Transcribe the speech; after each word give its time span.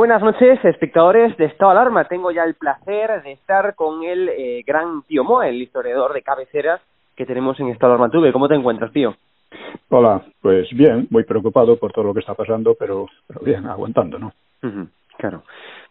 buenas 0.00 0.22
noches, 0.22 0.58
espectadores 0.64 1.36
de 1.36 1.44
Estado 1.44 1.72
Alarma. 1.72 2.06
Tengo 2.06 2.30
ya 2.30 2.44
el 2.44 2.54
placer 2.54 3.22
de 3.22 3.32
estar 3.32 3.74
con 3.74 4.02
el 4.02 4.30
eh, 4.30 4.64
gran 4.66 5.02
tío 5.02 5.24
Mo, 5.24 5.42
el 5.42 5.60
historiador 5.60 6.14
de 6.14 6.22
cabeceras 6.22 6.80
que 7.14 7.26
tenemos 7.26 7.60
en 7.60 7.68
Estado 7.68 7.92
Alarma 7.92 8.10
Tuve. 8.10 8.32
¿Cómo 8.32 8.48
te 8.48 8.54
encuentras, 8.54 8.90
tío? 8.92 9.14
Hola, 9.90 10.22
pues 10.40 10.70
bien, 10.70 11.06
muy 11.10 11.24
preocupado 11.24 11.76
por 11.76 11.92
todo 11.92 12.06
lo 12.06 12.14
que 12.14 12.20
está 12.20 12.32
pasando, 12.32 12.74
pero, 12.78 13.08
pero 13.26 13.40
bien, 13.42 13.66
aguantando, 13.66 14.18
¿no? 14.18 14.32
claro. 15.18 15.42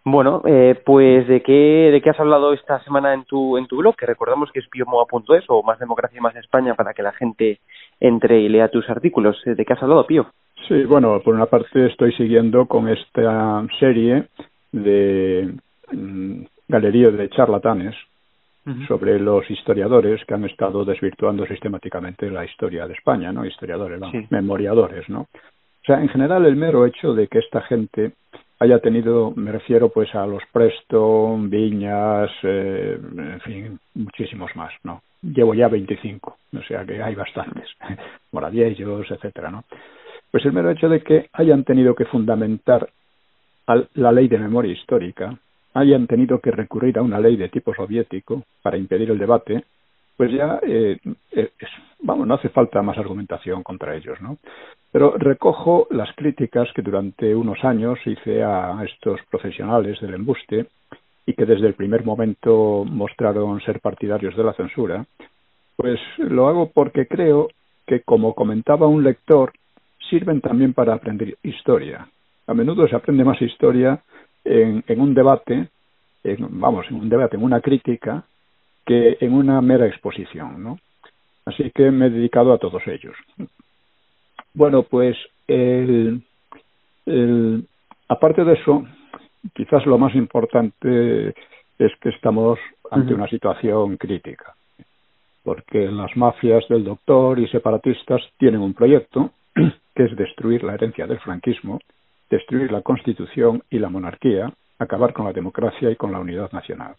Bueno, 0.04 0.42
eh, 0.44 0.82
pues 0.84 1.28
¿de 1.28 1.44
qué, 1.44 1.92
¿de 1.92 2.02
qué 2.02 2.10
has 2.10 2.20
hablado 2.20 2.54
esta 2.54 2.84
semana 2.86 3.14
en 3.14 3.26
tu, 3.26 3.60
en 3.60 3.68
tu 3.68 3.78
blog? 3.78 3.96
Que 3.96 4.08
recordamos 4.08 4.52
que 4.52 4.58
es 4.58 4.68
piomoa.es 4.70 5.46
o 5.50 5.62
Más 5.62 5.78
Democracia 5.78 6.18
y 6.18 6.22
Más 6.22 6.36
España 6.36 6.74
para 6.74 6.96
que 6.96 7.04
la 7.04 7.12
gente 7.12 7.60
entre 8.00 8.40
y 8.40 8.50
lea 8.50 8.70
tus 8.70 8.90
artículos. 8.90 9.40
¿De 9.46 9.64
qué 9.64 9.74
has 9.74 9.84
hablado, 9.84 10.08
Pío? 10.08 10.32
Sí, 10.68 10.84
bueno, 10.84 11.20
por 11.22 11.34
una 11.34 11.48
parte 11.48 11.88
estoy 11.88 12.12
siguiendo 12.14 12.66
con 12.66 12.88
esta 12.90 13.66
serie 13.80 14.26
de 14.72 15.54
mm, 15.92 16.42
galerías 16.68 17.14
de 17.14 17.30
charlatanes 17.30 17.96
sobre 18.88 19.20
los 19.20 19.50
historiadores 19.50 20.24
que 20.26 20.34
han 20.36 20.46
estado 20.46 20.86
desvirtuando 20.86 21.44
sistemáticamente 21.48 22.30
la 22.30 22.46
historia 22.46 22.86
de 22.86 22.94
España, 22.94 23.32
¿no? 23.32 23.44
Historiadores, 23.44 24.00
memoriadores, 24.30 25.10
¿no? 25.10 25.22
O 25.22 25.86
sea, 25.86 26.00
en 26.00 26.10
general 26.10 26.46
el 26.46 26.56
mero 26.56 26.86
hecho 26.86 27.16
de 27.16 27.28
que 27.28 27.40
esta 27.40 27.62
gente 27.62 28.12
haya 28.60 28.80
tenido, 28.80 29.32
me 29.36 29.52
refiero 29.52 29.90
pues 29.90 30.14
a 30.14 30.28
los 30.28 30.44
Preston, 30.52 31.50
Viñas, 31.50 32.30
eh, 32.44 33.00
en 33.18 33.40
fin, 33.42 33.80
muchísimos 33.96 34.56
más, 34.56 34.72
¿no? 34.84 35.02
Llevo 35.22 35.54
ya 35.54 35.68
25, 35.68 36.38
o 36.56 36.62
sea 36.64 36.86
que 36.86 37.02
hay 37.02 37.16
bastantes, 37.16 37.68
Moraviellos, 38.32 39.10
etcétera, 39.10 39.50
¿no? 39.50 39.64
Pues 40.32 40.46
el 40.46 40.54
mero 40.54 40.70
hecho 40.70 40.90
de 40.90 41.02
que 41.02 41.30
hayan 41.34 41.64
tenido 41.64 41.96
que 41.96 42.06
fundamentar 42.06 42.90
la 43.94 44.12
ley 44.12 44.28
de 44.28 44.40
memoria 44.40 44.74
histórica, 44.74 45.38
hayan 45.74 46.08
tenido 46.08 46.40
que 46.40 46.52
recurrir 46.52 46.98
a 46.98 47.04
una 47.04 47.20
ley 47.20 47.36
de 47.36 47.50
tipo 47.50 47.74
soviético 47.74 48.44
para 48.62 48.78
impedir 48.78 49.12
el 49.12 49.20
debate, 49.20 49.64
pues 50.18 50.32
ya, 50.32 50.60
eh, 50.64 50.98
eh, 51.32 51.52
vamos, 52.02 52.28
no 52.28 52.34
hace 52.34 52.50
falta 52.50 52.82
más 52.82 52.98
argumentación 52.98 53.64
contra 53.64 53.96
ellos, 53.96 54.20
¿no? 54.22 54.38
Pero 54.92 55.16
recojo 55.18 55.88
las 55.92 56.14
críticas 56.16 56.68
que 56.74 56.82
durante 56.82 57.34
unos 57.36 57.64
años 57.64 58.00
hice 58.06 58.44
a 58.44 58.84
estos 58.84 59.22
profesionales 59.30 60.00
del 60.02 60.16
embuste 60.16 60.66
y 61.26 61.34
que 61.34 61.46
desde 61.46 61.68
el 61.68 61.76
primer 61.76 62.04
momento 62.04 62.84
mostraron 62.86 63.62
ser 63.62 63.80
partidarios 63.80 64.36
de 64.36 64.44
la 64.44 64.54
censura, 64.54 65.06
pues 65.76 66.00
lo 66.18 66.48
hago 66.48 66.72
porque 66.72 67.08
creo 67.08 67.50
que, 67.86 68.02
como 68.02 68.34
comentaba 68.34 68.88
un 68.88 69.04
lector, 69.04 69.54
sirven 70.10 70.42
también 70.42 70.74
para 70.74 70.94
aprender 70.94 71.38
historia. 71.44 72.08
A 72.48 72.54
menudo 72.54 72.88
se 72.88 72.96
aprende 72.96 73.24
más 73.24 73.42
historia 73.42 74.02
en, 74.44 74.84
en 74.88 75.02
un 75.02 75.14
debate, 75.14 75.70
en, 76.24 76.60
vamos, 76.60 76.86
en 76.90 76.96
un 76.96 77.10
debate, 77.10 77.38
en 77.38 77.44
una 77.44 77.62
crítica, 77.62 78.24
que 78.86 79.18
en 79.20 79.34
una 79.34 79.62
mera 79.62 79.86
exposición, 79.88 80.64
¿no? 80.64 80.80
Así 81.46 81.72
que 81.72 81.92
me 81.92 82.08
he 82.08 82.10
dedicado 82.10 82.54
a 82.54 82.58
todos 82.58 82.82
ellos. 82.88 83.16
Bueno, 84.54 84.84
pues 84.84 85.16
el, 85.48 86.22
el, 87.06 87.66
aparte 88.08 88.44
de 88.44 88.54
eso, 88.54 88.86
quizás 89.54 89.86
lo 89.86 89.98
más 89.98 90.16
importante 90.16 91.30
es 91.78 91.92
que 92.02 92.10
estamos 92.10 92.60
ante 92.92 93.14
una 93.14 93.28
situación 93.28 93.98
crítica, 93.98 94.56
porque 95.44 95.90
las 95.92 96.16
mafias 96.18 96.68
del 96.68 96.84
doctor 96.84 97.40
y 97.40 97.48
separatistas 97.48 98.22
tienen 98.38 98.62
un 98.62 98.74
proyecto 98.74 99.32
es 100.00 100.16
destruir 100.16 100.64
la 100.64 100.76
herencia 100.76 101.06
del 101.06 101.20
franquismo, 101.20 101.80
destruir 102.30 102.72
la 102.72 102.82
Constitución 102.82 103.64
y 103.70 103.80
la 103.80 103.90
monarquía, 103.90 104.52
acabar 104.78 105.14
con 105.14 105.26
la 105.26 105.34
democracia 105.34 105.92
y 105.92 105.96
con 105.96 106.12
la 106.12 106.20
unidad 106.20 106.52
nacional. 106.54 106.96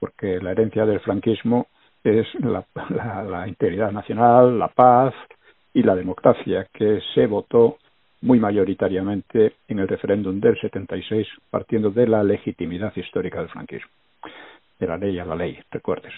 Porque 0.00 0.40
la 0.40 0.50
herencia 0.50 0.84
del 0.84 1.00
franquismo 1.00 1.68
es 2.02 2.26
la, 2.40 2.64
la, 3.24 3.46
integridad 3.46 3.92
nacional, 3.92 4.58
la 4.58 4.68
paz 4.68 5.14
y 5.72 5.82
la 5.82 5.94
democracia, 5.94 6.66
que 6.72 7.00
se 7.14 7.26
votó 7.26 7.78
muy 8.22 8.40
mayoritariamente 8.40 9.54
en 9.68 9.78
el 9.78 9.88
referéndum 9.88 10.40
del 10.40 10.58
76, 10.60 11.26
partiendo 11.50 11.90
de 11.90 12.08
la 12.08 12.24
legitimidad 12.24 12.92
histórica 12.96 13.40
del 13.40 13.48
franquismo, 13.48 13.90
de 14.80 14.86
la 14.86 14.96
ley 14.96 15.18
a 15.18 15.24
la 15.24 15.36
ley, 15.36 15.58
recuerdes. 15.70 16.12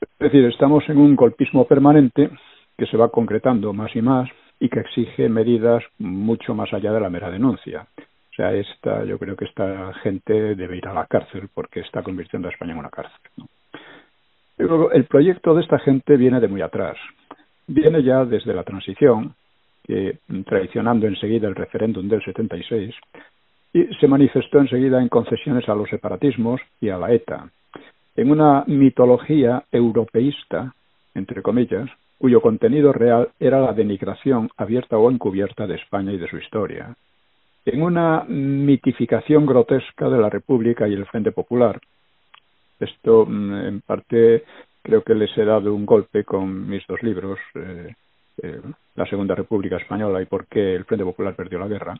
Es 0.00 0.18
decir, 0.18 0.44
estamos 0.46 0.88
en 0.88 0.98
un 0.98 1.14
golpismo 1.14 1.66
permanente 1.66 2.30
que 2.78 2.86
se 2.86 2.96
va 2.96 3.10
concretando 3.10 3.72
más 3.72 3.94
y 3.94 4.02
más 4.02 4.28
y 4.64 4.70
que 4.70 4.80
exige 4.80 5.28
medidas 5.28 5.84
mucho 5.98 6.54
más 6.54 6.72
allá 6.72 6.90
de 6.90 7.00
la 7.00 7.10
mera 7.10 7.30
denuncia. 7.30 7.86
O 7.98 8.34
sea, 8.34 8.54
esta, 8.54 9.04
yo 9.04 9.18
creo 9.18 9.36
que 9.36 9.44
esta 9.44 9.92
gente 10.02 10.54
debe 10.54 10.78
ir 10.78 10.88
a 10.88 10.94
la 10.94 11.04
cárcel 11.04 11.50
porque 11.52 11.80
está 11.80 12.02
convirtiendo 12.02 12.48
a 12.48 12.50
España 12.50 12.72
en 12.72 12.78
una 12.78 12.88
cárcel. 12.88 13.20
Luego, 14.56 14.90
el 14.92 15.04
proyecto 15.04 15.54
de 15.54 15.60
esta 15.60 15.78
gente 15.80 16.16
viene 16.16 16.40
de 16.40 16.48
muy 16.48 16.62
atrás. 16.62 16.96
Viene 17.66 18.02
ya 18.02 18.24
desde 18.24 18.54
la 18.54 18.62
transición, 18.62 19.34
que, 19.82 20.16
traicionando 20.46 21.06
enseguida 21.06 21.46
el 21.46 21.56
referéndum 21.56 22.08
del 22.08 22.24
76, 22.24 22.94
y 23.74 23.84
se 24.00 24.08
manifestó 24.08 24.60
enseguida 24.60 24.98
en 25.02 25.10
concesiones 25.10 25.68
a 25.68 25.74
los 25.74 25.90
separatismos 25.90 26.58
y 26.80 26.88
a 26.88 26.96
la 26.96 27.12
ETA, 27.12 27.50
en 28.16 28.30
una 28.30 28.64
mitología 28.66 29.62
europeísta, 29.70 30.72
entre 31.14 31.42
comillas, 31.42 31.90
cuyo 32.18 32.40
contenido 32.40 32.92
real 32.92 33.30
era 33.38 33.60
la 33.60 33.72
denigración 33.72 34.50
abierta 34.56 34.96
o 34.96 35.10
encubierta 35.10 35.66
de 35.66 35.76
España 35.76 36.12
y 36.12 36.18
de 36.18 36.28
su 36.28 36.38
historia, 36.38 36.94
en 37.64 37.82
una 37.82 38.24
mitificación 38.24 39.46
grotesca 39.46 40.08
de 40.08 40.18
la 40.18 40.28
República 40.28 40.86
y 40.86 40.94
el 40.94 41.06
Frente 41.06 41.32
Popular. 41.32 41.80
Esto, 42.78 43.24
mm, 43.26 43.54
en 43.66 43.80
parte, 43.80 44.44
creo 44.82 45.02
que 45.02 45.14
les 45.14 45.36
he 45.38 45.44
dado 45.44 45.74
un 45.74 45.86
golpe 45.86 46.24
con 46.24 46.68
mis 46.68 46.86
dos 46.86 47.02
libros, 47.02 47.38
eh, 47.54 47.94
eh, 48.42 48.60
La 48.96 49.06
Segunda 49.06 49.34
República 49.34 49.76
Española 49.76 50.20
y 50.20 50.26
por 50.26 50.46
qué 50.46 50.74
el 50.74 50.84
Frente 50.84 51.04
Popular 51.04 51.34
perdió 51.34 51.58
la 51.58 51.68
guerra, 51.68 51.94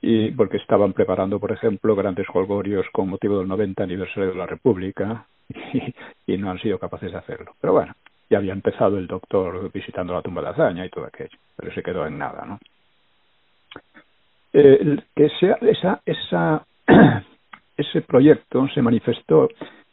y 0.00 0.32
porque 0.32 0.56
estaban 0.56 0.92
preparando, 0.92 1.38
por 1.38 1.52
ejemplo, 1.52 1.94
grandes 1.94 2.26
holgorios 2.32 2.86
con 2.92 3.08
motivo 3.08 3.38
del 3.38 3.48
90 3.48 3.84
aniversario 3.84 4.30
de 4.30 4.36
la 4.36 4.46
República 4.46 5.26
y, 5.48 6.34
y 6.34 6.38
no 6.38 6.50
han 6.50 6.58
sido 6.58 6.78
capaces 6.78 7.12
de 7.12 7.18
hacerlo. 7.18 7.54
Pero 7.60 7.74
bueno, 7.74 7.94
ya 8.32 8.38
había 8.38 8.54
empezado 8.54 8.96
el 8.96 9.06
doctor 9.06 9.70
visitando 9.70 10.14
la 10.14 10.22
tumba 10.22 10.40
de 10.40 10.48
Azaña 10.48 10.86
y 10.86 10.88
todo 10.88 11.04
aquello, 11.04 11.36
pero 11.54 11.70
se 11.74 11.82
quedó 11.82 12.06
en 12.06 12.16
nada, 12.16 12.46
¿no? 12.46 12.58
Eh, 14.54 14.98
que 15.14 15.28
sea, 15.38 15.58
esa, 15.60 16.00
esa, 16.06 16.64
ese 17.76 18.00
proyecto 18.00 18.66
se 18.68 18.80
manifestó 18.80 19.50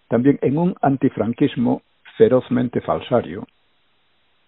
también 0.08 0.40
en 0.42 0.58
un 0.58 0.74
antifranquismo 0.82 1.82
ferozmente 2.18 2.80
falsario, 2.80 3.46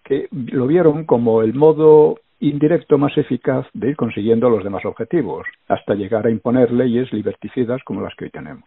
que 0.04 0.28
lo 0.30 0.66
vieron 0.66 1.04
como 1.04 1.42
el 1.42 1.52
modo 1.52 2.18
indirecto 2.40 2.96
más 2.96 3.16
eficaz 3.18 3.66
de 3.74 3.90
ir 3.90 3.96
consiguiendo 3.96 4.48
los 4.48 4.64
demás 4.64 4.86
objetivos, 4.86 5.46
hasta 5.68 5.94
llegar 5.94 6.26
a 6.26 6.30
imponer 6.30 6.72
leyes 6.72 7.12
liberticidas 7.12 7.82
como 7.84 8.00
las 8.00 8.14
que 8.14 8.24
hoy 8.24 8.30
tenemos. 8.30 8.64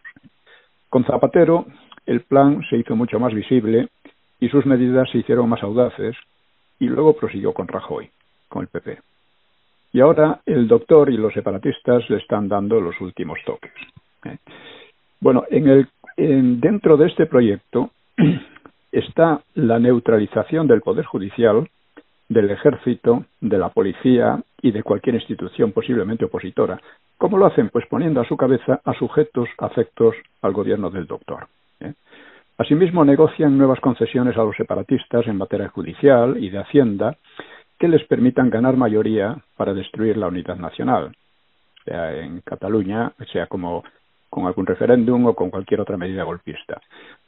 Con 0.88 1.04
Zapatero, 1.04 1.66
el 2.06 2.20
plan 2.20 2.62
se 2.70 2.76
hizo 2.76 2.94
mucho 2.94 3.18
más 3.18 3.34
visible 3.34 3.88
y 4.40 4.48
sus 4.48 4.66
medidas 4.66 5.08
se 5.10 5.18
hicieron 5.18 5.48
más 5.48 5.62
audaces, 5.62 6.16
y 6.78 6.86
luego 6.86 7.14
prosiguió 7.14 7.52
con 7.52 7.68
Rajoy, 7.68 8.10
con 8.48 8.62
el 8.62 8.68
PP. 8.68 8.98
Y 9.92 10.00
ahora 10.00 10.40
el 10.44 10.68
doctor 10.68 11.10
y 11.10 11.16
los 11.16 11.32
separatistas 11.32 12.08
le 12.10 12.18
están 12.18 12.48
dando 12.48 12.80
los 12.80 13.00
últimos 13.00 13.38
toques. 13.46 13.72
¿eh? 14.24 14.36
Bueno, 15.20 15.44
en 15.50 15.68
el, 15.68 15.88
dentro 16.60 16.96
de 16.96 17.06
este 17.06 17.26
proyecto 17.26 17.90
está 18.92 19.40
la 19.54 19.78
neutralización 19.78 20.66
del 20.66 20.82
Poder 20.82 21.06
Judicial, 21.06 21.68
del 22.28 22.50
Ejército, 22.50 23.24
de 23.40 23.58
la 23.58 23.70
Policía 23.70 24.42
y 24.60 24.72
de 24.72 24.82
cualquier 24.82 25.14
institución 25.14 25.72
posiblemente 25.72 26.24
opositora. 26.24 26.80
¿Cómo 27.18 27.38
lo 27.38 27.46
hacen? 27.46 27.70
Pues 27.70 27.86
poniendo 27.86 28.20
a 28.20 28.28
su 28.28 28.36
cabeza 28.36 28.80
a 28.84 28.92
sujetos 28.94 29.48
afectos 29.58 30.14
al 30.42 30.52
gobierno 30.52 30.90
del 30.90 31.06
doctor. 31.06 31.46
¿eh? 31.80 31.94
Asimismo, 32.58 33.04
negocian 33.04 33.58
nuevas 33.58 33.80
concesiones 33.80 34.36
a 34.36 34.44
los 34.44 34.56
separatistas 34.56 35.26
en 35.26 35.36
materia 35.36 35.68
judicial 35.68 36.42
y 36.42 36.48
de 36.50 36.58
Hacienda 36.58 37.16
que 37.78 37.88
les 37.88 38.02
permitan 38.06 38.48
ganar 38.48 38.76
mayoría 38.76 39.36
para 39.56 39.74
destruir 39.74 40.16
la 40.16 40.28
unidad 40.28 40.56
nacional, 40.56 41.14
sea 41.84 42.16
en 42.16 42.40
Cataluña, 42.40 43.12
sea 43.30 43.46
como 43.46 43.84
con 44.30 44.46
algún 44.46 44.66
referéndum 44.66 45.26
o 45.26 45.34
con 45.34 45.50
cualquier 45.50 45.80
otra 45.80 45.96
medida 45.96 46.24
golpista. 46.24 46.80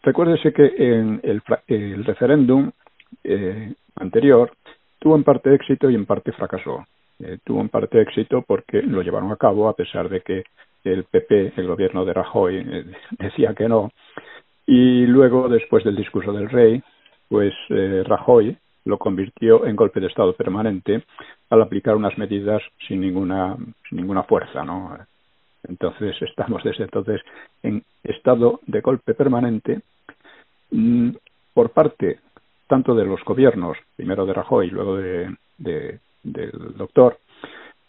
Recuérdese 0.02 0.52
que 0.52 0.74
en 0.78 1.20
el, 1.22 1.42
referéndum 2.04 2.70
eh, 3.24 3.74
anterior 3.96 4.52
tuvo 4.98 5.16
en 5.16 5.24
parte 5.24 5.54
éxito 5.54 5.90
y 5.90 5.94
en 5.94 6.06
parte 6.06 6.32
fracasó. 6.32 6.86
Eh, 7.20 7.38
tuvo 7.44 7.60
en 7.60 7.68
parte 7.68 8.00
éxito 8.00 8.42
porque 8.42 8.82
lo 8.82 9.02
llevaron 9.02 9.30
a 9.32 9.36
cabo 9.36 9.68
a 9.68 9.74
pesar 9.74 10.08
de 10.08 10.20
que 10.20 10.44
el 10.84 11.04
PP, 11.04 11.54
el 11.56 11.66
gobierno 11.66 12.04
de 12.04 12.14
Rajoy, 12.14 12.56
eh, 12.56 12.84
decía 13.18 13.54
que 13.54 13.68
no. 13.68 13.90
Y 14.70 15.06
luego, 15.06 15.48
después 15.48 15.82
del 15.82 15.96
discurso 15.96 16.30
del 16.30 16.50
rey, 16.50 16.82
pues 17.26 17.54
Rajoy 18.04 18.54
lo 18.84 18.98
convirtió 18.98 19.64
en 19.64 19.74
golpe 19.74 19.98
de 19.98 20.08
Estado 20.08 20.34
permanente 20.34 21.04
al 21.48 21.62
aplicar 21.62 21.96
unas 21.96 22.18
medidas 22.18 22.60
sin 22.86 23.00
ninguna, 23.00 23.56
sin 23.88 23.96
ninguna 23.96 24.24
fuerza, 24.24 24.62
¿no? 24.64 24.94
Entonces 25.66 26.16
estamos 26.20 26.62
desde 26.62 26.84
entonces 26.84 27.22
en 27.62 27.82
estado 28.04 28.60
de 28.66 28.82
golpe 28.82 29.14
permanente 29.14 29.80
mm, 30.70 31.12
por 31.54 31.70
parte 31.70 32.20
tanto 32.66 32.94
de 32.94 33.06
los 33.06 33.24
gobiernos, 33.24 33.78
primero 33.96 34.26
de 34.26 34.34
Rajoy 34.34 34.68
luego 34.68 34.98
de, 34.98 35.34
del 35.56 36.76
doctor, 36.76 37.16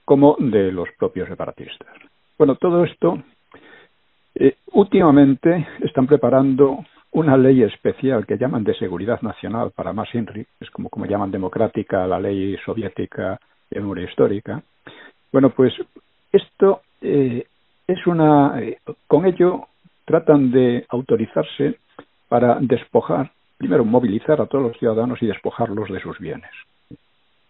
como 0.06 0.38
de 0.40 0.72
los 0.72 0.88
propios 0.98 1.28
separatistas. 1.28 1.90
Bueno, 2.38 2.56
todo 2.56 2.86
esto 2.86 3.22
eh, 4.39 4.56
últimamente 4.71 5.68
están 5.81 6.07
preparando 6.07 6.86
una 7.12 7.36
ley 7.36 7.63
especial 7.63 8.25
que 8.25 8.38
llaman 8.38 8.63
de 8.63 8.74
seguridad 8.75 9.21
nacional 9.21 9.71
para 9.75 9.91
más 9.91 10.13
INRI, 10.15 10.45
es 10.59 10.69
como, 10.71 10.89
como 10.89 11.06
llaman 11.06 11.31
democrática 11.31 12.07
la 12.07 12.19
ley 12.19 12.56
soviética 12.65 13.39
de 13.69 13.80
memoria 13.81 14.06
histórica. 14.06 14.63
Bueno, 15.31 15.50
pues 15.50 15.74
esto 16.31 16.81
eh, 17.01 17.45
es 17.86 18.07
una. 18.07 18.62
Eh, 18.62 18.80
con 19.07 19.25
ello 19.25 19.68
tratan 20.06 20.51
de 20.51 20.86
autorizarse 20.89 21.77
para 22.30 22.59
despojar, 22.62 23.31
primero 23.57 23.83
movilizar 23.83 24.39
a 24.39 24.45
todos 24.45 24.63
los 24.63 24.77
ciudadanos 24.77 25.21
y 25.21 25.27
despojarlos 25.27 25.89
de 25.89 26.00
sus 26.00 26.18
bienes. 26.18 26.51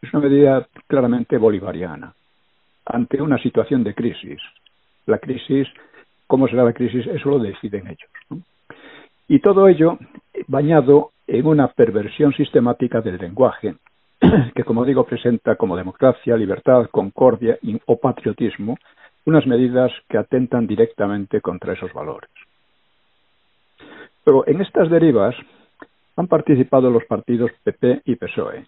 Es 0.01 0.13
una 0.13 0.23
medida 0.23 0.67
claramente 0.87 1.37
bolivariana 1.37 2.13
ante 2.85 3.21
una 3.21 3.37
situación 3.37 3.83
de 3.83 3.93
crisis. 3.93 4.41
La 5.05 5.19
crisis, 5.19 5.67
¿cómo 6.29 6.47
será 6.47 6.63
la 6.63 6.73
crisis? 6.73 7.07
Eso 7.07 7.27
lo 7.27 7.39
deciden 7.39 7.87
ellos. 7.87 8.43
Y 9.27 9.39
todo 9.39 9.67
ello 9.67 9.97
bañado 10.47 11.09
en 11.25 11.45
una 11.47 11.67
perversión 11.69 12.33
sistemática 12.33 13.01
del 13.01 13.17
lenguaje, 13.17 13.75
que 14.55 14.63
como 14.63 14.85
digo 14.85 15.05
presenta 15.05 15.55
como 15.55 15.75
democracia, 15.75 16.37
libertad, 16.37 16.85
concordia 16.91 17.57
o 17.87 17.99
patriotismo 17.99 18.77
unas 19.25 19.47
medidas 19.47 19.91
que 20.07 20.19
atentan 20.19 20.67
directamente 20.67 21.41
contra 21.41 21.73
esos 21.73 21.91
valores. 21.93 22.29
Pero 24.23 24.47
en 24.47 24.61
estas 24.61 24.87
derivas 24.89 25.35
han 26.15 26.27
participado 26.27 26.91
los 26.91 27.05
partidos 27.05 27.51
PP 27.63 28.03
y 28.05 28.15
PSOE, 28.15 28.67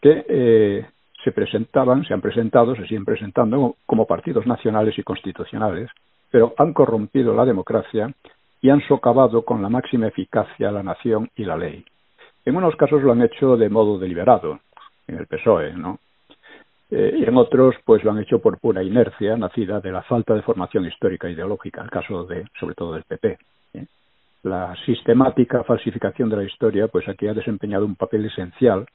que 0.00 0.24
eh, 0.28 0.86
se 1.24 1.32
presentaban, 1.32 2.04
se 2.04 2.14
han 2.14 2.20
presentado, 2.20 2.76
se 2.76 2.86
siguen 2.86 3.04
presentando 3.04 3.74
como 3.86 4.06
partidos 4.06 4.46
nacionales 4.46 4.96
y 4.98 5.02
constitucionales, 5.02 5.90
pero 6.30 6.54
han 6.58 6.72
corrompido 6.72 7.34
la 7.34 7.44
democracia 7.44 8.12
y 8.62 8.70
han 8.70 8.80
socavado 8.86 9.42
con 9.42 9.62
la 9.62 9.68
máxima 9.68 10.08
eficacia 10.08 10.70
la 10.70 10.82
nación 10.82 11.30
y 11.34 11.44
la 11.44 11.56
ley. 11.56 11.84
En 12.44 12.56
unos 12.56 12.76
casos 12.76 13.02
lo 13.02 13.12
han 13.12 13.22
hecho 13.22 13.56
de 13.56 13.68
modo 13.68 13.98
deliberado, 13.98 14.60
en 15.06 15.16
el 15.16 15.26
PSOE, 15.26 15.74
¿no? 15.74 15.98
Eh, 16.90 17.18
y 17.18 17.24
en 17.24 17.36
otros, 17.36 17.76
pues 17.84 18.02
lo 18.02 18.10
han 18.10 18.18
hecho 18.18 18.40
por 18.40 18.58
pura 18.58 18.82
inercia, 18.82 19.36
nacida 19.36 19.80
de 19.80 19.92
la 19.92 20.02
falta 20.02 20.34
de 20.34 20.42
formación 20.42 20.86
histórica 20.86 21.28
e 21.28 21.32
ideológica, 21.32 21.82
el 21.82 21.90
caso 21.90 22.24
de, 22.24 22.46
sobre 22.58 22.74
todo 22.74 22.94
del 22.94 23.04
PP. 23.04 23.38
¿eh? 23.74 23.86
La 24.42 24.74
sistemática 24.84 25.62
falsificación 25.62 26.28
de 26.30 26.36
la 26.38 26.44
historia, 26.44 26.88
pues 26.88 27.08
aquí 27.08 27.28
ha 27.28 27.34
desempeñado 27.34 27.84
un 27.84 27.94
papel 27.94 28.26
esencial 28.26 28.86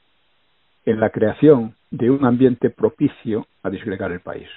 en 0.84 1.00
la 1.00 1.10
creación 1.10 1.74
de 1.90 2.10
un 2.10 2.24
ambiente 2.26 2.68
propicio 2.68 3.46
a 3.62 3.70
disgregar 3.70 4.12
el 4.12 4.20
país. 4.20 4.48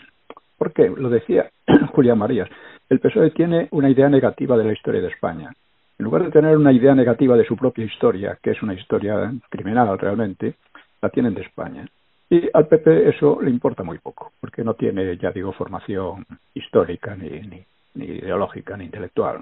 ¿Por 0.60 0.74
qué? 0.74 0.90
Lo 0.90 1.10
decía 1.10 1.50
Julián 1.94 2.18
Marías. 2.18 2.50
El 2.90 3.00
PSOE 3.00 3.32
tiene 3.32 3.70
una 3.72 3.90
idea 3.90 4.10
negativa 4.10 4.58
de 4.58 4.66
la 4.66 4.74
historia 4.74 5.02
de 5.02 5.08
España. 5.08 5.52
En 5.98 6.04
lugar 6.04 6.24
de 6.24 6.32
tener 6.32 6.58
una 6.58 6.74
idea 6.74 6.94
negativa 6.94 7.38
de 7.38 7.46
su 7.46 7.56
propia 7.56 7.86
historia, 7.86 8.38
que 8.44 8.52
es 8.52 8.62
una 8.62 8.74
historia 8.74 9.32
criminal 9.50 9.98
realmente, 9.98 10.56
la 11.02 11.10
tienen 11.10 11.34
de 11.34 11.42
España. 11.42 11.88
Y 12.30 12.50
al 12.54 12.68
PP 12.68 13.10
eso 13.10 13.40
le 13.42 13.50
importa 13.50 13.84
muy 13.84 14.00
poco, 14.00 14.34
porque 14.40 14.64
no 14.64 14.74
tiene, 14.74 15.18
ya 15.18 15.32
digo, 15.32 15.54
formación 15.54 16.26
histórica, 16.54 17.16
ni, 17.16 17.30
ni, 17.30 17.64
ni 17.96 18.06
ideológica, 18.06 18.76
ni 18.76 18.86
intelectual. 18.86 19.40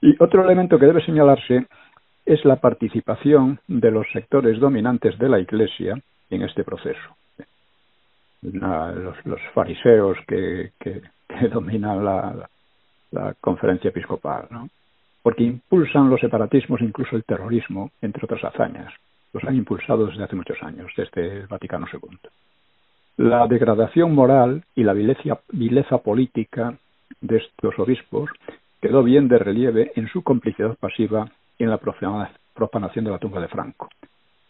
Y 0.00 0.14
otro 0.22 0.44
elemento 0.44 0.78
que 0.78 0.86
debe 0.86 1.04
señalarse 1.04 1.66
es 2.24 2.44
la 2.44 2.56
participación 2.56 3.58
de 3.66 3.90
los 3.90 4.06
sectores 4.12 4.60
dominantes 4.60 5.18
de 5.18 5.28
la 5.28 5.40
Iglesia 5.40 6.00
en 6.30 6.42
este 6.42 6.62
proceso 6.62 7.16
los, 8.42 9.40
fariseos 9.54 10.18
que, 10.26 10.72
dominan 11.50 12.04
la, 12.04 12.48
la, 13.10 13.34
conferencia 13.40 13.88
episcopal, 13.88 14.46
¿no? 14.50 14.68
porque 15.22 15.44
impulsan 15.44 16.08
los 16.08 16.20
separatismos, 16.20 16.80
incluso 16.80 17.16
el 17.16 17.24
terrorismo, 17.24 17.90
entre 18.00 18.24
otras 18.24 18.42
hazañas. 18.44 18.92
Los 19.32 19.44
han 19.44 19.54
impulsado 19.54 20.06
desde 20.06 20.24
hace 20.24 20.36
muchos 20.36 20.60
años, 20.62 20.90
desde 20.96 21.40
el 21.40 21.46
Vaticano 21.46 21.86
II. 21.92 22.18
La 23.18 23.46
degradación 23.46 24.14
moral 24.14 24.64
y 24.74 24.82
la 24.82 24.94
vileza 24.94 25.98
política 25.98 26.74
de 27.20 27.36
estos 27.36 27.78
obispos 27.78 28.30
quedó 28.80 29.02
bien 29.02 29.28
de 29.28 29.38
relieve 29.38 29.92
en 29.94 30.08
su 30.08 30.22
complicidad 30.22 30.74
pasiva 30.76 31.30
en 31.58 31.70
la 31.70 31.78
profanación 32.54 33.04
de 33.04 33.10
la 33.10 33.18
tumba 33.18 33.40
de 33.40 33.48
Franco. 33.48 33.90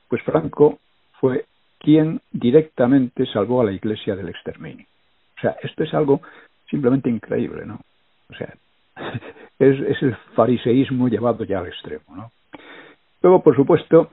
Pues 0.09 0.23
Franco 0.23 0.79
fue 1.21 1.47
quien 1.81 2.21
directamente 2.31 3.27
salvó 3.27 3.63
a 3.63 3.65
la 3.65 3.73
Iglesia 3.73 4.15
del 4.15 4.29
exterminio. 4.29 4.87
O 5.39 5.41
sea, 5.41 5.57
esto 5.63 5.83
es 5.83 5.93
algo 5.95 6.21
simplemente 6.69 7.09
increíble, 7.11 7.65
¿no? 7.67 7.81
O 8.31 8.35
sea, 8.35 8.55
es, 9.59 10.03
el 10.03 10.15
fariseísmo 10.35 11.09
llevado 11.09 11.45
ya 11.45 11.59
al 11.59 11.67
extremo, 11.67 12.15
¿no? 12.15 12.31
Luego, 13.23 13.43
por 13.43 13.57
supuesto, 13.57 14.09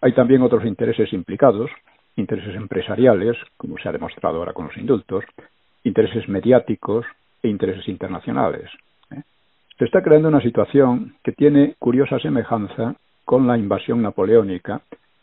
hay 0.00 0.12
también 0.14 0.42
otros 0.42 0.64
intereses 0.64 1.12
implicados, 1.12 1.70
intereses 2.16 2.54
empresariales, 2.54 3.36
como 3.56 3.78
se 3.78 3.88
ha 3.88 3.92
demostrado 3.92 4.38
ahora 4.38 4.52
con 4.52 4.66
los 4.66 4.76
indultos, 4.76 5.24
intereses 5.84 6.28
mediáticos 6.28 7.04
e 7.42 7.48
intereses 7.48 7.86
internacionales. 7.88 8.70
¿eh? 9.10 9.22
Se 9.78 9.84
está 9.84 10.02
creando 10.02 10.28
una 10.28 10.40
situación 10.40 11.14
que 11.22 11.32
tiene 11.32 11.74
curiosa 11.78 12.18
semejanza 12.18 12.96
con 13.24 13.46
la 13.46 13.58
invasión 13.58 14.02
napoleónica. 14.02 14.80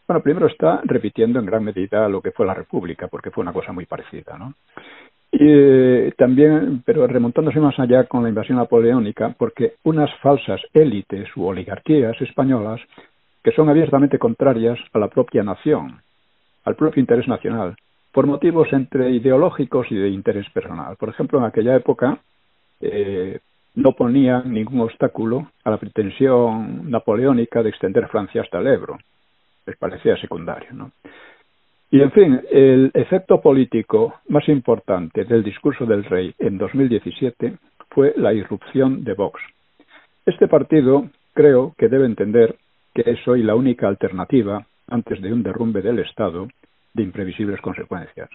Bueno, 0.07 0.21
primero 0.21 0.47
está 0.47 0.81
repitiendo 0.83 1.39
en 1.39 1.45
gran 1.45 1.63
medida 1.63 2.07
lo 2.07 2.21
que 2.21 2.31
fue 2.31 2.45
la 2.45 2.53
República, 2.53 3.07
porque 3.07 3.31
fue 3.31 3.41
una 3.41 3.53
cosa 3.53 3.71
muy 3.71 3.85
parecida, 3.85 4.37
¿no? 4.37 4.53
Y 5.31 5.39
eh, 5.41 6.13
también, 6.17 6.83
pero 6.85 7.05
remontándose 7.07 7.59
más 7.59 7.77
allá 7.79 8.05
con 8.05 8.23
la 8.23 8.29
invasión 8.29 8.57
napoleónica, 8.57 9.35
porque 9.37 9.73
unas 9.83 10.09
falsas 10.21 10.61
élites 10.73 11.27
u 11.35 11.45
oligarquías 11.45 12.19
españolas 12.21 12.79
que 13.43 13.51
son 13.51 13.69
abiertamente 13.69 14.17
contrarias 14.17 14.79
a 14.93 14.99
la 14.99 15.07
propia 15.07 15.43
nación, 15.43 15.99
al 16.63 16.75
propio 16.75 17.01
interés 17.01 17.27
nacional, 17.27 17.75
por 18.11 18.27
motivos 18.27 18.71
entre 18.71 19.11
ideológicos 19.11 19.87
y 19.91 19.95
de 19.95 20.09
interés 20.09 20.49
personal. 20.51 20.95
Por 20.97 21.09
ejemplo, 21.09 21.37
en 21.39 21.45
aquella 21.45 21.75
época 21.75 22.17
eh, 22.79 23.39
no 23.75 23.91
ponían 23.91 24.53
ningún 24.53 24.81
obstáculo 24.81 25.49
a 25.63 25.69
la 25.69 25.77
pretensión 25.77 26.89
napoleónica 26.89 27.61
de 27.61 27.69
extender 27.69 28.07
Francia 28.07 28.41
hasta 28.41 28.59
el 28.59 28.67
Ebro. 28.67 28.97
Les 29.65 29.77
parecía 29.77 30.15
secundario, 30.17 30.69
¿no? 30.73 30.91
Y 31.91 32.01
en 32.01 32.11
fin, 32.11 32.41
el 32.51 32.91
efecto 32.93 33.41
político 33.41 34.15
más 34.27 34.47
importante 34.49 35.23
del 35.23 35.43
discurso 35.43 35.85
del 35.85 36.03
rey 36.03 36.33
en 36.39 36.57
2017 36.57 37.57
fue 37.89 38.13
la 38.17 38.33
irrupción 38.33 39.03
de 39.03 39.13
Vox. 39.13 39.41
Este 40.25 40.47
partido 40.47 41.09
creo 41.33 41.73
que 41.77 41.87
debe 41.87 42.05
entender 42.05 42.55
que 42.93 43.03
es 43.05 43.25
hoy 43.27 43.43
la 43.43 43.55
única 43.55 43.87
alternativa 43.87 44.65
antes 44.87 45.21
de 45.21 45.31
un 45.31 45.43
derrumbe 45.43 45.81
del 45.81 45.99
Estado 45.99 46.47
de 46.93 47.03
imprevisibles 47.03 47.61
consecuencias. 47.61 48.29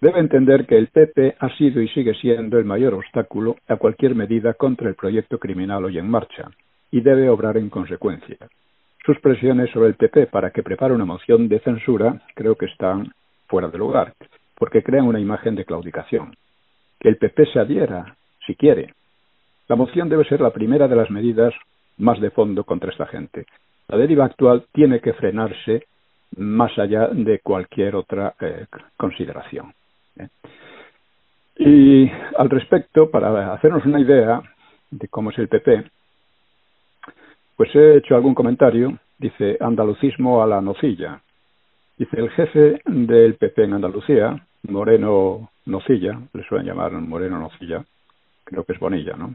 Debe 0.00 0.20
entender 0.20 0.66
que 0.66 0.76
el 0.76 0.88
PP 0.88 1.36
ha 1.38 1.48
sido 1.56 1.80
y 1.80 1.88
sigue 1.88 2.14
siendo 2.14 2.58
el 2.58 2.64
mayor 2.64 2.94
obstáculo 2.94 3.56
a 3.68 3.76
cualquier 3.76 4.14
medida 4.14 4.54
contra 4.54 4.88
el 4.88 4.94
proyecto 4.94 5.38
criminal 5.38 5.84
hoy 5.84 5.98
en 5.98 6.10
marcha 6.10 6.50
y 6.90 7.00
debe 7.00 7.28
obrar 7.28 7.56
en 7.56 7.70
consecuencia. 7.70 8.36
Sus 9.04 9.20
presiones 9.20 9.70
sobre 9.70 9.88
el 9.88 9.94
PP 9.94 10.28
para 10.28 10.50
que 10.50 10.62
prepare 10.62 10.94
una 10.94 11.04
moción 11.04 11.48
de 11.48 11.60
censura 11.60 12.22
creo 12.34 12.56
que 12.56 12.66
están 12.66 13.12
fuera 13.46 13.68
de 13.68 13.76
lugar, 13.76 14.14
porque 14.56 14.82
crean 14.82 15.06
una 15.06 15.20
imagen 15.20 15.54
de 15.54 15.66
claudicación. 15.66 16.34
Que 16.98 17.10
el 17.10 17.18
PP 17.18 17.46
se 17.52 17.60
adhiera, 17.60 18.16
si 18.46 18.54
quiere. 18.54 18.94
La 19.68 19.76
moción 19.76 20.08
debe 20.08 20.24
ser 20.24 20.40
la 20.40 20.52
primera 20.52 20.88
de 20.88 20.96
las 20.96 21.10
medidas 21.10 21.52
más 21.98 22.18
de 22.20 22.30
fondo 22.30 22.64
contra 22.64 22.90
esta 22.90 23.06
gente. 23.06 23.46
La 23.88 23.98
deriva 23.98 24.24
actual 24.24 24.64
tiene 24.72 25.00
que 25.00 25.12
frenarse 25.12 25.86
más 26.36 26.76
allá 26.78 27.08
de 27.08 27.40
cualquier 27.40 27.96
otra 27.96 28.34
eh, 28.40 28.66
consideración. 28.96 29.74
¿eh? 30.18 30.28
Y 31.56 32.10
al 32.36 32.48
respecto, 32.48 33.10
para 33.10 33.52
hacernos 33.52 33.84
una 33.84 34.00
idea 34.00 34.42
de 34.90 35.08
cómo 35.08 35.30
es 35.30 35.38
el 35.38 35.48
PP, 35.48 35.84
pues 37.56 37.74
he 37.74 37.98
hecho 37.98 38.16
algún 38.16 38.34
comentario, 38.34 38.98
dice 39.18 39.56
andalucismo 39.60 40.42
a 40.42 40.46
la 40.46 40.60
nocilla. 40.60 41.20
Dice 41.96 42.18
el 42.18 42.30
jefe 42.30 42.80
del 42.86 43.34
PP 43.36 43.64
en 43.64 43.74
Andalucía, 43.74 44.44
Moreno 44.64 45.50
Nocilla, 45.66 46.18
le 46.32 46.42
suelen 46.44 46.66
llamar 46.66 46.92
Moreno 46.92 47.38
Nocilla, 47.38 47.84
creo 48.42 48.64
que 48.64 48.72
es 48.72 48.80
Bonilla, 48.80 49.16
¿no? 49.16 49.34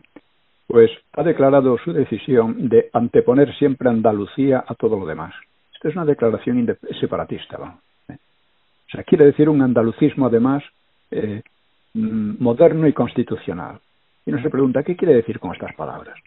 Pues 0.68 0.92
ha 1.14 1.24
declarado 1.24 1.78
su 1.80 1.94
decisión 1.94 2.70
de 2.70 2.90
anteponer 2.94 3.56
siempre 3.56 3.90
Andalucía 3.90 4.64
a 4.68 4.76
todo 4.76 5.00
lo 5.00 5.06
demás. 5.06 5.34
Esta 5.74 5.90
es 5.90 5.96
una 5.96 6.06
declaración 6.06 6.78
separatista. 7.00 7.58
¿no? 7.58 7.82
¿Eh? 8.10 8.18
O 8.88 8.92
sea, 8.92 9.04
quiere 9.04 9.26
decir 9.26 9.50
un 9.50 9.64
andalucismo, 9.64 10.28
además, 10.28 10.64
eh, 11.10 11.42
mm, 11.96 12.44
moderno 12.44 12.88
y 12.88 12.94
constitucional. 12.94 13.80
Y 14.26 14.32
uno 14.32 14.44
se 14.44 14.50
pregunta, 14.52 14.84
¿qué 14.84 14.96
quiere 14.96 15.16
decir 15.16 15.40
con 15.40 15.54
estas 15.54 15.74
palabras? 15.74 16.20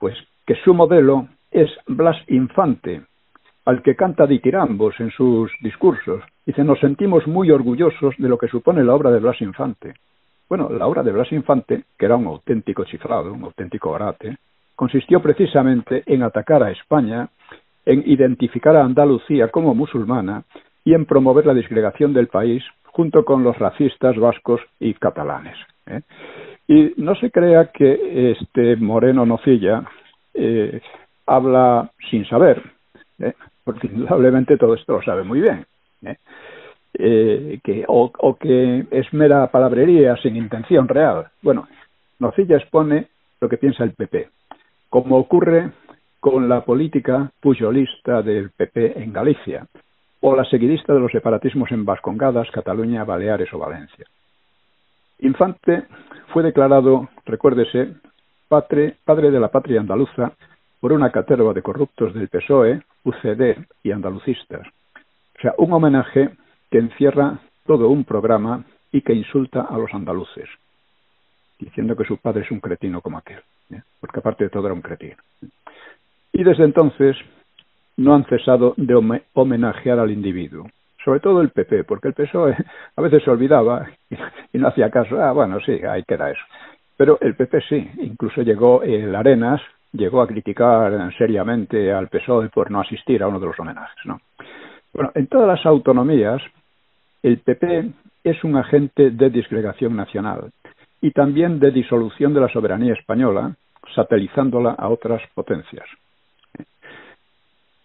Pues 0.00 0.16
que 0.48 0.54
su 0.64 0.72
modelo 0.72 1.28
es 1.50 1.68
Blas 1.86 2.16
Infante, 2.28 3.02
al 3.66 3.82
que 3.82 3.94
canta 3.94 4.26
ditirambos 4.26 4.98
en 4.98 5.10
sus 5.10 5.52
discursos. 5.60 6.22
Dice, 6.46 6.64
nos 6.64 6.80
sentimos 6.80 7.26
muy 7.26 7.50
orgullosos 7.50 8.14
de 8.16 8.30
lo 8.30 8.38
que 8.38 8.48
supone 8.48 8.82
la 8.82 8.94
obra 8.94 9.10
de 9.10 9.18
Blas 9.18 9.38
Infante. 9.42 9.92
Bueno, 10.48 10.70
la 10.70 10.86
obra 10.86 11.02
de 11.02 11.12
Blas 11.12 11.30
Infante, 11.32 11.84
que 11.98 12.06
era 12.06 12.16
un 12.16 12.28
auténtico 12.28 12.84
chiflado, 12.84 13.30
un 13.30 13.44
auténtico 13.44 13.90
orate, 13.90 14.38
consistió 14.74 15.20
precisamente 15.20 16.02
en 16.06 16.22
atacar 16.22 16.62
a 16.62 16.70
España 16.70 17.28
en 17.84 18.02
identificar 18.06 18.74
a 18.74 18.84
Andalucía 18.84 19.48
como 19.48 19.74
musulmana 19.74 20.44
y 20.82 20.94
en 20.94 21.04
promover 21.04 21.44
la 21.44 21.52
disgregación 21.52 22.14
del 22.14 22.28
país 22.28 22.64
junto 22.84 23.22
con 23.26 23.44
los 23.44 23.58
racistas 23.58 24.16
vascos 24.16 24.62
y 24.80 24.94
catalanes. 24.94 25.58
¿eh? 25.88 26.00
Y 26.66 26.94
no 26.96 27.14
se 27.16 27.30
crea 27.30 27.66
que 27.66 28.32
este 28.32 28.76
Moreno 28.76 29.26
Nocilla 29.26 29.84
eh, 30.38 30.80
habla 31.26 31.90
sin 32.10 32.24
saber, 32.26 32.62
¿eh? 33.18 33.34
porque 33.64 33.88
indudablemente 33.88 34.56
todo 34.56 34.74
esto 34.74 34.94
lo 34.94 35.02
sabe 35.02 35.24
muy 35.24 35.40
bien. 35.40 35.66
que, 36.92 37.84
o, 37.86 38.10
o, 38.18 38.36
que 38.36 38.86
es 38.90 39.12
mera 39.12 39.46
palabrería 39.48 40.16
sin 40.16 40.36
intención 40.36 40.88
real. 40.88 41.28
Bueno, 41.42 41.68
Nocilla 42.18 42.56
expone 42.56 43.08
lo 43.40 43.48
que 43.48 43.58
piensa 43.58 43.84
el 43.84 43.92
PP, 43.92 44.28
como 44.88 45.16
ocurre 45.18 45.70
con 46.20 46.48
la 46.48 46.64
política 46.64 47.30
pujolista 47.40 48.22
del 48.22 48.50
PP 48.50 49.02
en 49.02 49.12
Galicia 49.12 49.66
o 50.20 50.34
la 50.34 50.44
seguidista 50.44 50.92
de 50.92 51.00
los 51.00 51.12
separatismos 51.12 51.70
en 51.70 51.84
Vascongadas, 51.84 52.50
Cataluña, 52.50 53.04
Baleares 53.04 53.52
o 53.52 53.58
Valencia. 53.58 54.04
Infante 55.20 55.84
fue 56.32 56.42
declarado, 56.42 57.08
recuérdese, 57.24 57.94
padre, 58.48 58.96
padre 59.04 59.30
de 59.30 59.40
la 59.40 59.48
patria 59.48 59.80
andaluza 59.80 60.32
por 60.80 60.92
una 60.92 61.10
caterva 61.10 61.52
de 61.52 61.62
corruptos 61.62 62.14
del 62.14 62.28
PSOE, 62.28 62.82
UCD 63.04 63.58
y 63.82 63.92
andalucistas. 63.92 64.66
O 65.38 65.40
sea, 65.40 65.54
un 65.58 65.72
homenaje 65.72 66.30
que 66.70 66.78
encierra 66.78 67.38
todo 67.66 67.88
un 67.88 68.04
programa 68.04 68.64
y 68.92 69.02
que 69.02 69.12
insulta 69.12 69.62
a 69.62 69.76
los 69.76 69.92
andaluces, 69.92 70.48
diciendo 71.58 71.96
que 71.96 72.04
su 72.04 72.16
padre 72.16 72.42
es 72.42 72.50
un 72.50 72.60
cretino 72.60 73.00
como 73.00 73.18
aquel, 73.18 73.40
¿eh? 73.70 73.82
porque 74.00 74.20
aparte 74.20 74.44
de 74.44 74.50
todo 74.50 74.66
era 74.66 74.74
un 74.74 74.82
cretino. 74.82 75.16
Y 76.32 76.44
desde 76.44 76.64
entonces 76.64 77.16
no 77.96 78.14
han 78.14 78.24
cesado 78.24 78.74
de 78.76 78.94
homenajear 79.34 79.98
al 79.98 80.10
individuo, 80.10 80.70
sobre 81.04 81.20
todo 81.20 81.40
el 81.40 81.50
PP, 81.50 81.84
porque 81.84 82.08
el 82.08 82.14
PSOE 82.14 82.56
a 82.96 83.02
veces 83.02 83.22
se 83.22 83.30
olvidaba 83.30 83.90
y 84.52 84.58
no 84.58 84.68
hacía 84.68 84.90
caso, 84.90 85.20
ah, 85.20 85.32
bueno, 85.32 85.58
sí, 85.60 85.72
ahí 85.84 86.04
queda 86.04 86.30
eso. 86.30 86.42
Pero 86.98 87.16
el 87.20 87.36
PP 87.36 87.60
sí, 87.68 87.90
incluso 87.98 88.42
llegó, 88.42 88.82
el 88.82 89.14
Arenas 89.14 89.62
llegó 89.92 90.20
a 90.20 90.26
criticar 90.26 91.14
seriamente 91.16 91.92
al 91.92 92.08
PSOE 92.08 92.48
por 92.48 92.72
no 92.72 92.80
asistir 92.80 93.22
a 93.22 93.28
uno 93.28 93.38
de 93.38 93.46
los 93.46 93.58
homenajes, 93.58 94.04
¿no? 94.04 94.20
Bueno, 94.92 95.12
en 95.14 95.28
todas 95.28 95.46
las 95.46 95.64
autonomías, 95.64 96.42
el 97.22 97.38
PP 97.38 97.92
es 98.24 98.42
un 98.42 98.56
agente 98.56 99.10
de 99.12 99.30
disgregación 99.30 99.94
nacional 99.94 100.50
y 101.00 101.12
también 101.12 101.60
de 101.60 101.70
disolución 101.70 102.34
de 102.34 102.40
la 102.40 102.48
soberanía 102.48 102.94
española, 102.94 103.54
satelizándola 103.94 104.72
a 104.72 104.88
otras 104.88 105.22
potencias. 105.34 105.86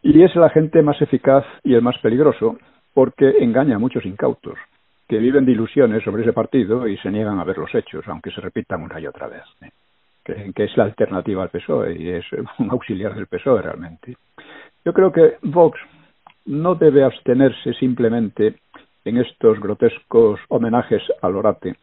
Y 0.01 0.23
es 0.23 0.35
el 0.35 0.43
agente 0.43 0.81
más 0.81 0.99
eficaz 1.03 1.45
y 1.63 1.75
el 1.75 1.83
más 1.83 1.99
peligroso 1.99 2.57
porque 2.95 3.29
engaña 3.41 3.75
a 3.75 3.79
muchos 3.79 4.05
incautos 4.05 4.57
que 5.13 5.19
viven 5.19 5.45
de 5.45 5.51
ilusiones 5.51 6.03
sobre 6.03 6.23
ese 6.23 6.33
partido 6.33 6.87
y 6.87 6.97
se 6.97 7.11
niegan 7.11 7.39
a 7.39 7.43
ver 7.43 7.59
los 7.59 7.75
hechos, 7.75 8.03
aunque 8.07 8.31
se 8.31 8.41
repitan 8.41 8.81
una 8.81 8.99
y 8.99 9.05
otra 9.05 9.27
vez. 9.27 9.43
¿eh? 9.61 9.69
Que, 10.23 10.63
es 10.63 10.75
la 10.75 10.85
alternativa 10.85 11.43
al 11.43 11.49
PSOE 11.49 11.95
y 11.95 12.09
es 12.09 12.25
un 12.57 12.71
auxiliar 12.71 13.13
del 13.13 13.27
PSOE 13.27 13.61
realmente. 13.61 14.17
Yo 14.83 14.91
creo 14.91 15.11
que 15.11 15.35
Vox 15.43 15.79
no 16.47 16.73
debe 16.73 17.03
abstenerse 17.03 17.75
simplemente 17.75 18.55
en 19.05 19.17
estos 19.17 19.59
grotescos 19.59 20.39
homenajes 20.47 21.03
al 21.21 21.35
orate, 21.35 21.75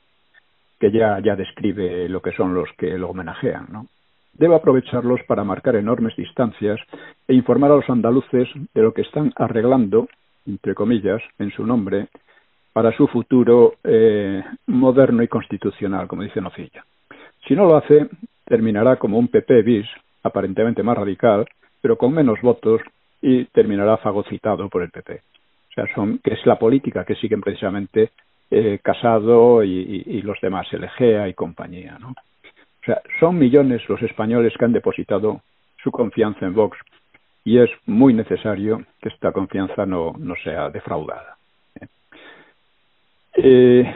que 0.80 0.90
ya, 0.90 1.20
ya 1.20 1.36
describe 1.36 2.08
lo 2.08 2.20
que 2.20 2.32
son 2.32 2.52
los 2.52 2.68
que 2.76 2.98
lo 2.98 3.10
homenajean, 3.10 3.68
¿no? 3.70 3.86
debe 4.32 4.56
aprovecharlos 4.56 5.20
para 5.28 5.44
marcar 5.44 5.76
enormes 5.76 6.16
distancias 6.16 6.80
e 7.28 7.34
informar 7.34 7.70
a 7.70 7.76
los 7.76 7.88
andaluces 7.90 8.48
de 8.74 8.82
lo 8.82 8.92
que 8.92 9.02
están 9.02 9.32
arreglando, 9.36 10.08
entre 10.46 10.74
comillas, 10.74 11.22
en 11.38 11.52
su 11.52 11.64
nombre, 11.64 12.08
para 12.80 12.96
su 12.96 13.08
futuro 13.08 13.74
eh, 13.84 14.42
moderno 14.68 15.22
y 15.22 15.28
constitucional, 15.28 16.08
como 16.08 16.22
dice 16.22 16.40
Nocilla. 16.40 16.82
Si 17.46 17.54
no 17.54 17.66
lo 17.66 17.76
hace, 17.76 18.08
terminará 18.46 18.96
como 18.96 19.18
un 19.18 19.28
PP 19.28 19.60
bis, 19.60 19.86
aparentemente 20.22 20.82
más 20.82 20.96
radical, 20.96 21.44
pero 21.82 21.98
con 21.98 22.14
menos 22.14 22.40
votos 22.40 22.80
y 23.20 23.44
terminará 23.44 23.98
fagocitado 23.98 24.66
por 24.70 24.80
el 24.80 24.88
PP. 24.88 25.12
O 25.12 25.72
sea, 25.74 25.94
son, 25.94 26.20
que 26.24 26.32
es 26.32 26.46
la 26.46 26.58
política 26.58 27.04
que 27.04 27.16
siguen 27.16 27.42
precisamente 27.42 28.12
eh, 28.50 28.78
Casado 28.82 29.62
y, 29.62 30.22
los 30.22 30.40
demás, 30.40 30.66
el 30.72 30.84
Egea 30.84 31.28
y 31.28 31.34
compañía. 31.34 31.98
O 32.02 32.14
sea, 32.86 33.02
son 33.20 33.38
millones 33.38 33.86
los 33.90 34.00
españoles 34.00 34.54
que 34.58 34.64
han 34.64 34.72
depositado 34.72 35.42
su 35.82 35.90
confianza 35.90 36.46
en 36.46 36.54
Vox 36.54 36.78
y 37.44 37.58
es 37.58 37.68
muy 37.84 38.14
necesario 38.14 38.82
que 39.02 39.10
esta 39.10 39.32
confianza 39.32 39.84
no, 39.84 40.14
no 40.18 40.34
sea 40.42 40.70
defraudada. 40.70 41.36
Eh, 43.42 43.94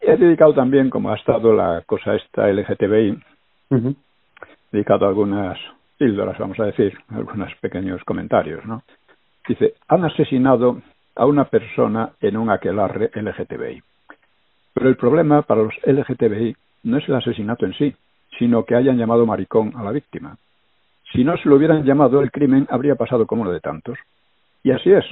he 0.00 0.16
dedicado 0.16 0.52
también, 0.52 0.90
como 0.90 1.10
ha 1.10 1.16
estado 1.16 1.54
la 1.54 1.82
cosa 1.86 2.14
esta 2.14 2.48
LGTBI, 2.48 3.18
he 3.70 3.94
dedicado 4.72 5.06
algunas 5.06 5.58
píldoras, 5.96 6.36
vamos 6.38 6.58
a 6.58 6.66
decir, 6.66 6.92
algunos 7.10 7.54
pequeños 7.60 8.02
comentarios, 8.04 8.64
¿no? 8.66 8.82
Dice, 9.46 9.74
han 9.86 10.04
asesinado 10.04 10.82
a 11.14 11.26
una 11.26 11.44
persona 11.44 12.10
en 12.20 12.36
un 12.36 12.50
aquelarre 12.50 13.10
LGTBI. 13.14 13.82
Pero 14.72 14.88
el 14.88 14.96
problema 14.96 15.42
para 15.42 15.62
los 15.62 15.74
LGTBI 15.84 16.56
no 16.84 16.98
es 16.98 17.08
el 17.08 17.14
asesinato 17.14 17.66
en 17.66 17.74
sí, 17.74 17.94
sino 18.38 18.64
que 18.64 18.74
hayan 18.74 18.98
llamado 18.98 19.24
maricón 19.24 19.72
a 19.76 19.84
la 19.84 19.92
víctima. 19.92 20.36
Si 21.12 21.22
no 21.22 21.36
se 21.36 21.48
lo 21.48 21.56
hubieran 21.56 21.84
llamado, 21.84 22.20
el 22.20 22.32
crimen 22.32 22.66
habría 22.70 22.96
pasado 22.96 23.26
como 23.26 23.42
uno 23.42 23.52
de 23.52 23.60
tantos. 23.60 23.96
Y 24.64 24.72
así 24.72 24.90
es. 24.90 25.04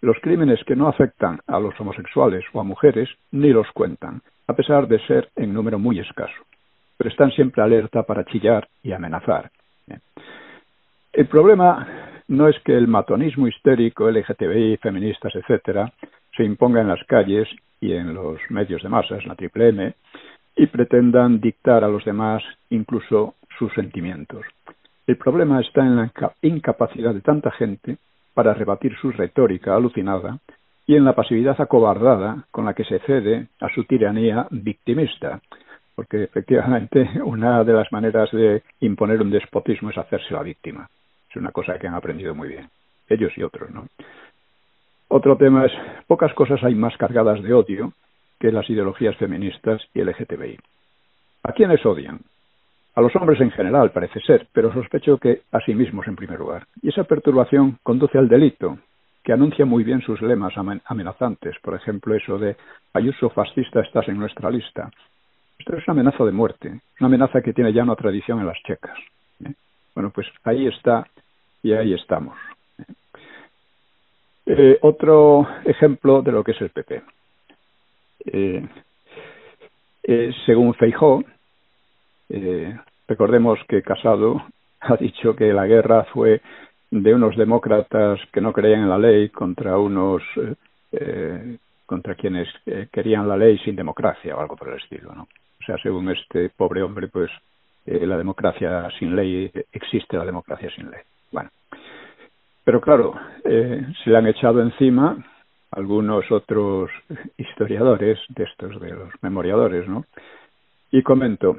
Los 0.00 0.16
crímenes 0.20 0.62
que 0.64 0.76
no 0.76 0.88
afectan 0.88 1.40
a 1.46 1.58
los 1.58 1.78
homosexuales 1.80 2.44
o 2.52 2.60
a 2.60 2.64
mujeres 2.64 3.08
ni 3.32 3.50
los 3.50 3.70
cuentan, 3.72 4.22
a 4.46 4.54
pesar 4.54 4.86
de 4.86 4.98
ser 5.06 5.30
en 5.36 5.52
número 5.52 5.78
muy 5.78 5.98
escaso. 5.98 6.44
Pero 6.96 7.10
están 7.10 7.30
siempre 7.32 7.62
alerta 7.62 8.02
para 8.04 8.24
chillar 8.24 8.68
y 8.82 8.92
amenazar. 8.92 9.50
El 11.12 11.26
problema 11.26 11.86
no 12.28 12.48
es 12.48 12.58
que 12.60 12.76
el 12.76 12.86
matonismo 12.86 13.48
histérico, 13.48 14.10
LGTBI, 14.10 14.76
feministas, 14.76 15.34
etcétera, 15.34 15.92
se 16.36 16.44
imponga 16.44 16.80
en 16.80 16.88
las 16.88 17.02
calles 17.04 17.48
y 17.80 17.92
en 17.92 18.14
los 18.14 18.38
medios 18.50 18.82
de 18.82 18.88
masas, 18.88 19.24
la 19.26 19.34
triple 19.34 19.68
M, 19.68 19.94
y 20.56 20.66
pretendan 20.66 21.40
dictar 21.40 21.84
a 21.84 21.88
los 21.88 22.04
demás 22.04 22.42
incluso 22.70 23.34
sus 23.58 23.72
sentimientos. 23.74 24.44
El 25.06 25.16
problema 25.16 25.60
está 25.60 25.80
en 25.80 25.96
la 25.96 26.12
incapacidad 26.42 27.14
de 27.14 27.20
tanta 27.20 27.50
gente 27.50 27.96
para 28.34 28.54
rebatir 28.54 28.96
su 29.00 29.10
retórica 29.10 29.74
alucinada 29.74 30.38
y 30.86 30.96
en 30.96 31.04
la 31.04 31.14
pasividad 31.14 31.60
acobardada 31.60 32.44
con 32.50 32.64
la 32.64 32.74
que 32.74 32.84
se 32.84 32.98
cede 33.00 33.48
a 33.60 33.68
su 33.68 33.84
tiranía 33.84 34.46
victimista, 34.50 35.40
porque 35.94 36.22
efectivamente 36.22 37.08
una 37.24 37.62
de 37.62 37.72
las 37.72 37.92
maneras 37.92 38.30
de 38.32 38.62
imponer 38.80 39.20
un 39.20 39.30
despotismo 39.30 39.90
es 39.90 39.98
hacerse 39.98 40.32
la 40.32 40.42
víctima. 40.42 40.88
Es 41.28 41.36
una 41.36 41.52
cosa 41.52 41.78
que 41.78 41.86
han 41.86 41.94
aprendido 41.94 42.34
muy 42.34 42.48
bien, 42.48 42.68
ellos 43.08 43.32
y 43.36 43.42
otros, 43.42 43.70
¿no? 43.70 43.86
Otro 45.08 45.36
tema 45.36 45.66
es, 45.66 45.72
pocas 46.06 46.32
cosas 46.34 46.62
hay 46.62 46.74
más 46.74 46.96
cargadas 46.96 47.42
de 47.42 47.52
odio 47.52 47.92
que 48.38 48.52
las 48.52 48.68
ideologías 48.68 49.16
feministas 49.16 49.82
y 49.94 50.02
LGTBI. 50.02 50.58
¿A 51.42 51.52
quiénes 51.52 51.84
odian? 51.84 52.20
A 52.98 53.00
los 53.00 53.14
hombres 53.14 53.40
en 53.40 53.52
general, 53.52 53.92
parece 53.92 54.18
ser, 54.18 54.48
pero 54.52 54.72
sospecho 54.72 55.18
que 55.18 55.42
a 55.52 55.60
sí 55.60 55.72
mismos 55.72 56.08
en 56.08 56.16
primer 56.16 56.40
lugar. 56.40 56.66
Y 56.82 56.88
esa 56.88 57.04
perturbación 57.04 57.78
conduce 57.84 58.18
al 58.18 58.28
delito, 58.28 58.76
que 59.22 59.32
anuncia 59.32 59.64
muy 59.64 59.84
bien 59.84 60.00
sus 60.00 60.20
lemas 60.20 60.54
amenazantes. 60.56 61.54
Por 61.62 61.76
ejemplo, 61.76 62.16
eso 62.16 62.38
de 62.38 62.56
Ayuso 62.94 63.30
fascista 63.30 63.82
estás 63.82 64.08
en 64.08 64.18
nuestra 64.18 64.50
lista. 64.50 64.90
Esto 65.60 65.76
es 65.76 65.86
una 65.86 66.00
amenaza 66.00 66.24
de 66.24 66.32
muerte, 66.32 66.80
una 66.98 67.06
amenaza 67.06 67.40
que 67.40 67.52
tiene 67.52 67.72
ya 67.72 67.84
una 67.84 67.94
tradición 67.94 68.40
en 68.40 68.46
las 68.46 68.60
checas. 68.66 68.98
¿eh? 69.44 69.54
Bueno, 69.94 70.10
pues 70.10 70.26
ahí 70.42 70.66
está 70.66 71.06
y 71.62 71.74
ahí 71.74 71.94
estamos. 71.94 72.36
¿eh? 72.80 72.92
Eh, 74.46 74.78
otro 74.82 75.46
ejemplo 75.64 76.20
de 76.20 76.32
lo 76.32 76.42
que 76.42 76.50
es 76.50 76.60
el 76.60 76.70
PP. 76.70 77.02
según 80.44 80.74
Feijó, 80.74 81.22
eh, 82.30 82.76
recordemos 83.08 83.58
que 83.68 83.82
Casado 83.82 84.42
ha 84.80 84.96
dicho 84.96 85.34
que 85.34 85.52
la 85.52 85.66
guerra 85.66 86.04
fue 86.12 86.40
de 86.90 87.14
unos 87.14 87.36
demócratas 87.36 88.20
que 88.32 88.40
no 88.40 88.52
creían 88.52 88.82
en 88.82 88.88
la 88.88 88.98
ley 88.98 89.28
contra 89.30 89.78
unos 89.78 90.22
eh, 90.36 90.54
eh 90.92 91.56
contra 91.84 92.14
quienes 92.14 92.46
eh, 92.66 92.88
querían 92.92 93.26
la 93.26 93.34
ley 93.34 93.56
sin 93.60 93.74
democracia 93.74 94.36
o 94.36 94.40
algo 94.40 94.56
por 94.56 94.68
el 94.68 94.76
estilo, 94.78 95.14
¿no? 95.14 95.22
O 95.22 95.64
sea, 95.64 95.78
según 95.78 96.10
este 96.10 96.50
pobre 96.50 96.82
hombre, 96.82 97.08
pues 97.08 97.30
eh, 97.86 98.06
la 98.06 98.18
democracia 98.18 98.90
sin 98.98 99.16
ley 99.16 99.50
existe 99.72 100.18
la 100.18 100.26
democracia 100.26 100.70
sin 100.76 100.90
ley. 100.90 101.00
Bueno, 101.32 101.48
pero 102.62 102.82
claro, 102.82 103.14
se 103.42 104.10
le 104.10 104.18
han 104.18 104.26
echado 104.26 104.60
encima 104.60 105.16
algunos 105.70 106.30
otros 106.30 106.90
historiadores 107.38 108.18
de 108.28 108.44
estos 108.44 108.78
de 108.82 108.90
los 108.90 109.10
memoriadores, 109.22 109.88
¿no? 109.88 110.04
Y 110.90 111.02
comento, 111.02 111.56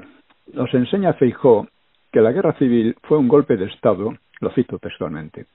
nos 0.54 0.72
enseña 0.74 1.14
Feijó 1.14 1.66
que 2.12 2.20
la 2.20 2.32
guerra 2.32 2.52
civil 2.54 2.96
fue 3.02 3.18
un 3.18 3.28
golpe 3.28 3.56
de 3.56 3.66
Estado, 3.66 4.14
lo 4.40 4.50
cito 4.50 4.78
textualmente, 4.78 5.46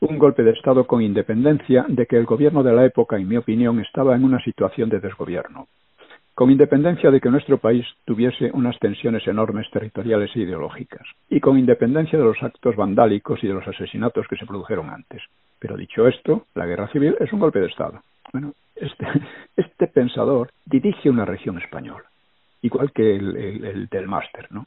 un 0.00 0.18
golpe 0.18 0.42
de 0.42 0.52
Estado 0.52 0.86
con 0.86 1.02
independencia 1.02 1.84
de 1.88 2.06
que 2.06 2.16
el 2.16 2.24
gobierno 2.24 2.62
de 2.62 2.72
la 2.72 2.84
época, 2.84 3.16
en 3.16 3.28
mi 3.28 3.36
opinión, 3.36 3.78
estaba 3.80 4.16
en 4.16 4.24
una 4.24 4.42
situación 4.42 4.88
de 4.88 5.00
desgobierno, 5.00 5.68
con 6.34 6.50
independencia 6.50 7.10
de 7.10 7.20
que 7.20 7.30
nuestro 7.30 7.58
país 7.58 7.86
tuviese 8.04 8.50
unas 8.54 8.78
tensiones 8.78 9.26
enormes 9.28 9.70
territoriales 9.70 10.30
e 10.34 10.40
ideológicas, 10.40 11.06
y 11.28 11.40
con 11.40 11.58
independencia 11.58 12.18
de 12.18 12.24
los 12.24 12.42
actos 12.42 12.74
vandálicos 12.74 13.42
y 13.44 13.48
de 13.48 13.54
los 13.54 13.68
asesinatos 13.68 14.26
que 14.28 14.36
se 14.36 14.46
produjeron 14.46 14.90
antes. 14.90 15.22
Pero 15.58 15.76
dicho 15.76 16.08
esto, 16.08 16.46
la 16.54 16.66
guerra 16.66 16.88
civil 16.88 17.14
es 17.20 17.32
un 17.32 17.40
golpe 17.40 17.60
de 17.60 17.66
Estado. 17.66 18.02
Bueno, 18.32 18.54
este, 18.74 19.06
este 19.56 19.86
pensador 19.88 20.50
dirige 20.64 21.10
una 21.10 21.26
región 21.26 21.58
española 21.58 22.11
igual 22.62 22.92
que 22.92 23.16
el, 23.16 23.88
del 23.90 24.06
máster, 24.06 24.46
¿no? 24.50 24.66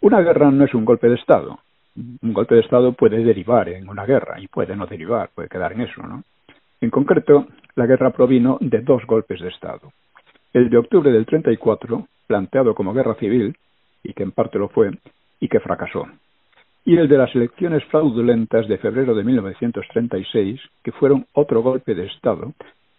Una 0.00 0.20
guerra 0.20 0.50
no 0.50 0.64
es 0.64 0.74
un 0.74 0.84
golpe 0.84 1.08
de 1.08 1.14
Estado. 1.14 1.58
Un 1.96 2.32
golpe 2.32 2.56
de 2.56 2.62
Estado 2.62 2.92
puede 2.92 3.22
derivar 3.22 3.68
en 3.68 3.88
una 3.88 4.04
guerra 4.04 4.40
y 4.40 4.48
puede 4.48 4.74
no 4.74 4.86
derivar, 4.86 5.30
puede 5.34 5.48
quedar 5.48 5.72
en 5.72 5.82
eso, 5.82 6.02
¿no? 6.02 6.22
En 6.80 6.90
concreto, 6.90 7.46
la 7.76 7.86
guerra 7.86 8.10
provino 8.10 8.58
de 8.60 8.80
dos 8.80 9.06
golpes 9.06 9.40
de 9.40 9.48
Estado. 9.48 9.92
El 10.52 10.68
de 10.68 10.78
octubre 10.78 11.10
del 11.10 11.24
34, 11.24 12.06
planteado 12.26 12.74
como 12.74 12.92
guerra 12.92 13.14
civil, 13.14 13.56
y 14.02 14.12
que 14.12 14.22
en 14.22 14.32
parte 14.32 14.58
lo 14.58 14.68
fue, 14.68 14.90
y 15.40 15.48
que 15.48 15.60
fracasó. 15.60 16.06
Y 16.84 16.98
el 16.98 17.08
de 17.08 17.16
las 17.16 17.34
elecciones 17.34 17.82
fraudulentas 17.86 18.68
de 18.68 18.76
febrero 18.76 19.14
de 19.14 19.24
1936, 19.24 20.60
que 20.82 20.92
fueron 20.92 21.26
otro 21.32 21.62
golpe 21.62 21.94
de 21.94 22.06
Estado, 22.06 22.52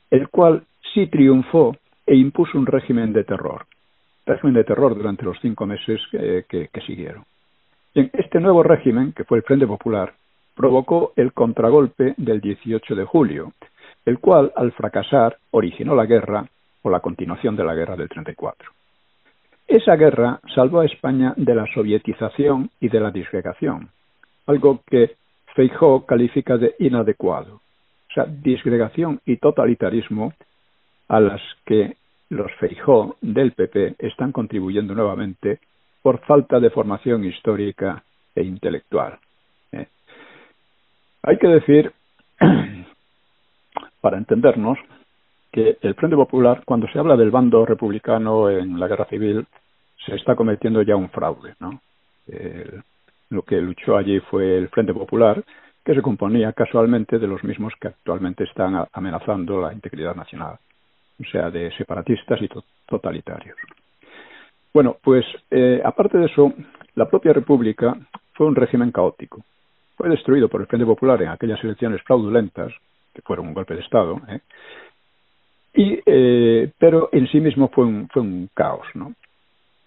el 0.10 0.30
cual 0.30 0.63
sí 0.93 1.08
triunfó 1.08 1.75
e 2.06 2.15
impuso 2.15 2.58
un 2.58 2.65
régimen 2.65 3.13
de 3.13 3.24
terror, 3.24 3.65
régimen 4.26 4.54
de 4.54 4.63
terror 4.63 4.96
durante 4.96 5.24
los 5.24 5.38
cinco 5.41 5.65
meses 5.65 6.02
que, 6.12 6.70
siguieron. 6.86 7.24
este 7.94 8.39
nuevo 8.39 8.63
régimen, 8.63 9.13
que 9.13 9.24
fue 9.24 9.39
el 9.39 9.44
Frente 9.44 9.68
Popular, 9.68 10.13
provocó 10.56 11.13
el 11.15 11.34
contragolpe 11.34 12.13
del 12.18 12.41
18 12.41 12.96
de 12.96 13.06
julio, 13.06 13.54
el 14.06 14.20
cual, 14.20 14.52
al 14.56 14.72
fracasar, 14.72 15.38
originó 15.52 15.96
la 15.96 16.06
guerra 16.06 16.46
o 16.84 16.89
la 16.89 17.00
continuación 17.00 17.56
de 17.56 17.63
la 17.63 17.74
guerra 17.74 17.96
del 17.96 18.10
34. 18.10 18.70
Esa 19.68 19.96
guerra 19.96 20.39
salvó 20.54 20.82
a 20.82 20.86
España 20.86 21.34
de 21.36 21.56
la 21.56 21.65
sovietización 21.74 22.70
y 22.80 22.89
de 22.89 23.00
la 23.00 23.10
disgregación, 23.12 23.89
algo 24.46 24.82
que 24.86 25.15
Feijó 25.56 26.06
califica 26.06 26.58
de 26.58 26.76
inadecuado. 26.80 27.56
O 27.56 28.13
sea, 28.13 28.26
disgregación 28.26 29.22
y 29.26 29.38
totalitarismo 29.38 30.34
a 31.08 31.20
las 31.20 31.41
que 31.65 31.96
los 32.30 32.52
Feijó 32.56 33.18
del 33.22 33.52
PP 33.52 33.96
están 34.00 34.32
contribuyendo 34.32 34.96
nuevamente 34.96 35.60
por 36.02 36.20
falta 36.26 36.60
de 36.60 36.70
formación 36.70 37.24
histórica 37.24 38.04
e 38.36 38.44
intelectual. 38.44 39.18
¿eh? 39.72 39.88
Hay 41.24 41.38
que 41.38 41.48
decir, 41.48 41.91
para 44.02 44.18
entendernos, 44.18 44.78
que 45.52 45.78
el 45.82 45.96
Frente 45.96 46.18
Popular, 46.18 46.63
cuando 46.65 46.88
se 46.89 47.00
habla 47.00 47.15
del 47.15 47.32
bando 47.32 47.65
republicano 47.65 48.50
en 48.50 48.78
la 48.78 48.88
guerra 48.88 49.06
civil, 49.06 49.48
se 50.06 50.15
está 50.15 50.36
cometiendo 50.36 50.82
ya 50.82 50.96
un 50.96 51.10
fraude. 51.10 51.56
¿no? 51.60 51.80
lo 53.30 53.44
que 53.44 53.62
luchó 53.62 53.96
allí 53.96 54.20
fue 54.20 54.58
el 54.58 54.68
Frente 54.70 54.94
Popular, 54.94 55.44
que 55.84 55.94
se 55.94 56.02
componía 56.02 56.54
casualmente 56.54 57.20
de 57.20 57.28
los 57.28 57.44
mismos 57.44 57.74
que 57.80 57.89
actualmente 57.89 58.44
están 58.44 58.86
amenazando 58.91 59.62
la 59.62 59.72
integridad 59.72 60.15
nacional 60.15 60.58
o 61.19 61.23
sea, 61.32 61.49
de 61.49 61.71
separatistas 61.78 62.41
y 62.41 62.49
totalitarios. 62.88 63.58
Bueno, 64.73 64.97
pues 65.01 65.25
eh, 65.51 65.82
aparte 65.84 66.17
de 66.17 66.25
eso, 66.25 66.54
la 66.95 67.10
propia 67.10 67.34
República 67.34 67.95
fue 68.34 68.47
un 68.47 68.56
régimen 68.56 68.91
caótico. 68.91 69.43
Fue 69.95 70.10
destruido 70.10 70.49
por 70.49 70.62
el 70.62 70.67
Frente 70.67 70.86
Popular 70.86 71.21
en 71.21 71.30
aquellas 71.30 71.63
elecciones 71.63 72.01
fraudulentas, 72.04 72.73
que 73.13 73.21
fueron 73.21 73.47
un 73.47 73.54
golpe 73.54 73.75
de 73.75 73.82
Estado, 73.82 74.19
¿eh? 74.28 74.39
y, 75.73 75.99
eh, 76.06 76.71
pero 76.78 77.10
en 77.13 77.28
sí 77.28 77.39
mismo 77.39 77.69
fue 77.69 77.86
un, 77.86 78.10
fue 78.10 78.21
un 78.21 78.49
caos. 78.54 78.86
¿no? 78.93 79.13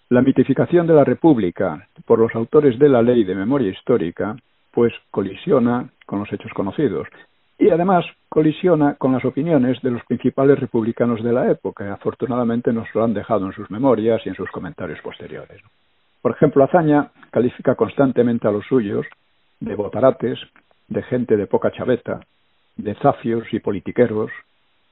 La 0.09 0.21
mitificación 0.21 0.87
de 0.87 0.95
la 0.95 1.03
República 1.03 1.87
por 2.05 2.17
los 2.17 2.33
autores 2.33 2.79
de 2.79 2.89
la 2.89 3.03
ley 3.03 3.23
de 3.23 3.35
memoria 3.35 3.69
histórica 3.69 4.35
pues 4.71 4.93
colisiona 5.11 5.89
con 6.05 6.19
los 6.19 6.31
hechos 6.33 6.51
conocidos 6.53 7.07
y 7.59 7.69
además 7.69 8.05
colisiona 8.29 8.95
con 8.95 9.11
las 9.11 9.25
opiniones 9.25 9.81
de 9.81 9.91
los 9.91 10.03
principales 10.05 10.57
republicanos 10.57 11.21
de 11.21 11.33
la 11.33 11.51
época. 11.51 11.93
Afortunadamente 11.93 12.71
nos 12.71 12.87
lo 12.95 13.03
han 13.03 13.13
dejado 13.13 13.45
en 13.45 13.51
sus 13.51 13.69
memorias 13.69 14.21
y 14.25 14.29
en 14.29 14.35
sus 14.35 14.49
comentarios 14.49 15.01
posteriores. 15.01 15.61
Por 16.21 16.31
ejemplo, 16.31 16.63
Azaña 16.63 17.11
califica 17.29 17.75
constantemente 17.75 18.47
a 18.47 18.51
los 18.51 18.65
suyos 18.65 19.05
de 19.59 19.75
botarates, 19.75 20.39
de 20.87 21.03
gente 21.03 21.35
de 21.35 21.47
poca 21.47 21.71
chaveta, 21.71 22.21
de 22.77 22.95
zafios 22.95 23.45
y 23.51 23.59
politiqueros, 23.59 24.31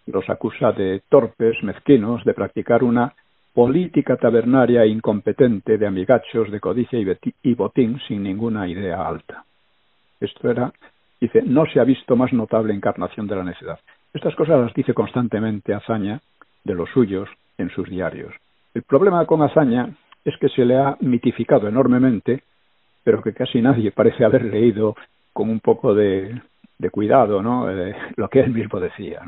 los 0.05 0.29
acusa 0.29 0.73
de 0.73 1.01
torpes, 1.09 1.63
mezquinos, 1.63 2.23
de 2.25 2.33
practicar 2.33 2.83
una 2.83 3.13
política 3.53 4.17
tabernaria 4.17 4.85
incompetente 4.85 5.77
de 5.77 5.87
amigachos, 5.87 6.51
de 6.51 6.59
codicia 6.59 6.99
y 6.99 7.53
botín 7.55 7.99
sin 8.07 8.23
ninguna 8.23 8.67
idea 8.67 9.07
alta. 9.07 9.45
Esto 10.19 10.49
era 10.49 10.71
Dice, 11.19 11.41
no 11.41 11.65
se 11.65 11.79
ha 11.79 11.83
visto 11.83 12.15
más 12.15 12.31
notable 12.31 12.73
encarnación 12.73 13.27
de 13.27 13.35
la 13.35 13.43
necedad. 13.43 13.79
Estas 14.13 14.35
cosas 14.35 14.59
las 14.59 14.73
dice 14.73 14.93
constantemente 14.93 15.73
Azaña 15.73 16.21
de 16.63 16.75
los 16.75 16.89
suyos 16.89 17.29
en 17.57 17.69
sus 17.71 17.89
diarios. 17.89 18.33
El 18.73 18.83
problema 18.83 19.25
con 19.25 19.41
Azaña 19.41 19.89
es 20.23 20.37
que 20.37 20.49
se 20.49 20.65
le 20.65 20.77
ha 20.77 20.97
mitificado 20.99 21.67
enormemente, 21.67 22.43
pero 23.03 23.21
que 23.21 23.33
casi 23.33 23.61
nadie 23.61 23.91
parece 23.91 24.25
haber 24.25 24.45
leído 24.45 24.95
con 25.33 25.49
un 25.49 25.59
poco 25.59 25.95
de, 25.95 26.41
cuidado, 26.91 27.41
¿no? 27.41 27.71
Eh, 27.71 27.95
lo 28.15 28.27
que 28.27 28.41
él 28.41 28.51
mismo 28.51 28.79
decía. 28.79 29.21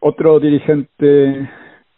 Otro 0.00 0.38
dirigente 0.40 1.48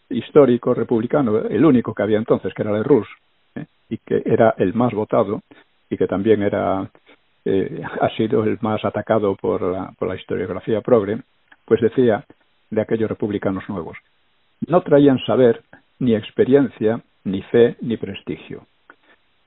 histórico 0.09 0.75
republicano, 0.75 1.39
el 1.39 1.65
único 1.65 1.95
que 1.95 2.03
había 2.03 2.19
entonces, 2.19 2.53
que 2.55 2.63
era 2.63 2.83
Rus, 2.83 3.09
¿eh? 3.55 3.67
y 3.89 3.99
que 3.99 4.23
era 4.25 4.55
el 4.59 4.75
más 4.75 4.93
votado, 4.93 5.43
y 5.89 5.97
que 5.97 6.07
también 6.07 6.43
era 6.43 6.91
eh, 7.45 7.83
ha 8.01 8.09
sido 8.17 8.45
el 8.45 8.59
más 8.61 8.85
atacado 8.85 9.35
por 9.37 9.63
la, 9.63 9.93
por 9.99 10.09
la 10.09 10.17
historiografía 10.17 10.81
progre, 10.81 11.23
pues 11.65 11.81
decía 11.81 12.25
de 12.71 12.81
aquellos 12.81 13.09
republicanos 13.09 13.69
nuevos, 13.69 13.97
no 14.67 14.83
traían 14.83 15.19
saber, 15.27 15.63
ni 15.99 16.15
experiencia, 16.15 17.01
ni 17.25 17.43
fe, 17.43 17.77
ni 17.81 17.97
prestigio. 17.97 18.67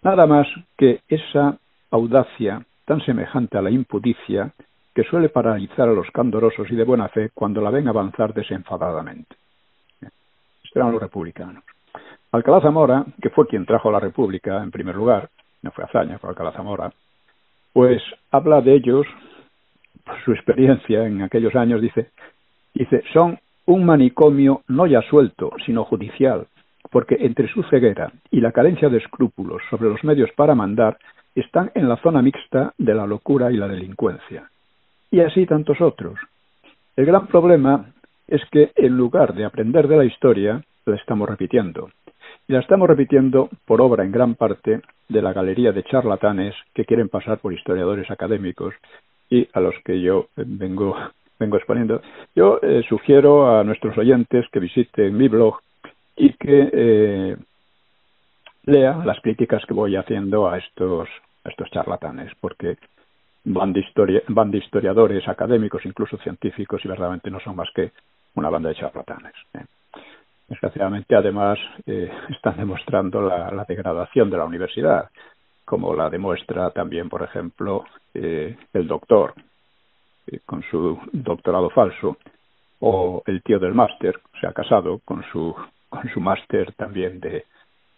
Nada 0.01 0.27
más 0.27 0.47
que 0.77 1.01
esa 1.08 1.58
audacia 1.91 2.65
tan 2.86 3.01
semejante 3.06 3.58
a 3.58 3.62
la 3.62 3.71
impudicia 3.71 4.51
que 4.93 5.03
suele 5.03 5.29
paralizar 5.29 5.88
a 5.88 5.93
los 5.93 6.10
candorosos 6.12 6.69
y 6.69 6.75
de 6.75 6.84
buena 6.84 7.08
fe 7.10 7.32
cuando 7.34 7.62
la 7.62 7.71
ven 7.71 7.88
avanzar 7.88 8.34
desenfadadamente. 8.34 9.36
Estos 10.01 10.75
eran 10.75 10.91
los 10.91 11.01
republicanos. 11.01 11.63
Alcalá 12.32 12.62
Zamora, 12.62 13.06
que 13.21 13.29
fue 13.29 13.47
quien 13.47 13.65
trajo 13.65 13.91
la 13.91 13.99
República 13.99 14.62
en 14.62 14.71
primer 14.71 14.95
lugar, 14.95 15.29
no 15.62 15.71
fue 15.71 15.84
Azaña, 15.84 16.17
fue 16.19 16.29
Alcalá 16.29 16.51
Zamora, 16.51 16.91
pues 17.73 18.01
habla 18.31 18.62
de 18.62 18.75
ellos, 18.75 19.05
su 20.23 20.31
experiencia 20.31 21.05
en 21.05 21.21
aquellos 21.21 21.55
años, 21.55 21.81
dice, 21.81 22.12
dice, 22.73 23.03
son 23.12 23.39
un 23.65 23.86
manicomio 23.86 24.62
no 24.67 24.86
ya 24.86 25.01
suelto, 25.01 25.51
sino 25.65 25.83
judicial, 25.83 26.47
porque 26.91 27.17
entre 27.19 27.47
su 27.47 27.63
ceguera 27.63 28.12
y 28.29 28.41
la 28.41 28.51
carencia 28.51 28.89
de 28.89 28.97
escrúpulos 28.97 29.62
sobre 29.69 29.89
los 29.89 30.03
medios 30.03 30.29
para 30.36 30.55
mandar, 30.55 30.97
están 31.36 31.71
en 31.73 31.89
la 31.89 31.97
zona 31.97 32.21
mixta 32.21 32.73
de 32.77 32.93
la 32.93 33.07
locura 33.07 33.51
y 33.51 33.57
la 33.57 33.67
delincuencia. 33.67 34.49
Y 35.09 35.21
así 35.21 35.45
tantos 35.45 35.81
otros. 35.81 36.19
El 36.95 37.05
gran 37.05 37.27
problema 37.27 37.86
es 38.27 38.41
que 38.51 38.71
en 38.75 38.95
lugar 38.95 39.33
de 39.33 39.45
aprender 39.45 39.88
de 39.88 39.97
la 39.97 40.05
historia, 40.05 40.63
la 40.86 40.95
estamos 40.95 41.27
repitiendo. 41.27 41.89
Y 42.47 42.53
la 42.53 42.60
estamos 42.60 42.88
repitiendo 42.88 43.49
por 43.65 43.82
obra 43.82 44.03
en 44.03 44.12
gran 44.12 44.36
parte 44.36 44.82
de 45.08 45.21
la 45.21 45.32
galería 45.32 45.71
de 45.71 45.84
charlatanes 45.84 46.53
que 46.73 46.86
quieren 46.86 47.08
pasar 47.08 47.39
por 47.39 47.53
historiadores 47.53 48.10
académicos 48.12 48.73
y 49.29 49.47
a 49.53 49.62
los 49.62 49.75
que 49.86 50.01
yo 50.01 50.27
vengo, 50.36 50.95
vengo 51.39 51.58
exponiendo. 51.58 52.01
Yo 52.36 52.60
eh, 52.62 52.84
sugiero 52.88 53.58
a 53.58 53.63
nuestros 53.63 53.97
oyentes 53.97 54.45
que 54.51 54.60
visiten 54.60 55.15
mi 55.17 55.29
blog 55.29 55.60
y 56.15 56.34
que 56.34 56.69
eh, 56.73 57.38
lea 58.65 59.01
las 59.06 59.19
críticas 59.21 59.65
que 59.65 59.73
voy 59.73 59.95
haciendo 59.95 60.49
a 60.49 60.58
estos, 60.58 61.10
estos 61.45 61.69
charlatanes, 61.71 62.34
porque 62.39 62.77
van 63.45 63.73
de, 63.73 63.82
historia, 63.82 64.21
van 64.27 64.53
historiadores 64.53 65.27
académicos, 65.27 65.86
incluso 65.86 66.17
científicos, 66.17 66.84
y 66.84 66.88
verdaderamente 66.88 67.32
no 67.32 67.39
son 67.39 67.56
más 67.56 67.69
que 67.73 67.91
una 68.36 68.49
banda 68.49 68.69
de 68.69 68.75
charlatanes. 68.75 69.34
¿eh? 69.53 69.65
Desgraciadamente, 70.53 71.15
además, 71.15 71.57
eh, 71.87 72.11
están 72.29 72.57
demostrando 72.57 73.21
la, 73.23 73.65
degradación 73.67 74.29
de 74.29 74.37
la 74.37 74.45
universidad, 74.45 75.09
como 75.65 75.95
la 75.95 76.09
demuestra 76.11 76.69
también, 76.69 77.09
por 77.09 77.23
ejemplo, 77.23 77.85
eh, 78.13 78.55
el 78.73 78.87
doctor 78.87 79.33
eh, 80.27 80.39
con 80.45 80.61
su 80.69 80.99
doctorado 81.11 81.71
falso, 81.71 82.17
o 82.81 83.23
el 83.25 83.41
tío 83.41 83.57
del 83.57 83.73
máster, 83.73 84.19
se 84.39 84.45
ha 84.45 84.53
casado 84.53 84.99
con 85.03 85.23
su, 85.31 85.55
con 85.89 86.07
su 86.09 86.19
máster 86.19 86.73
también 86.73 87.19
de, 87.19 87.45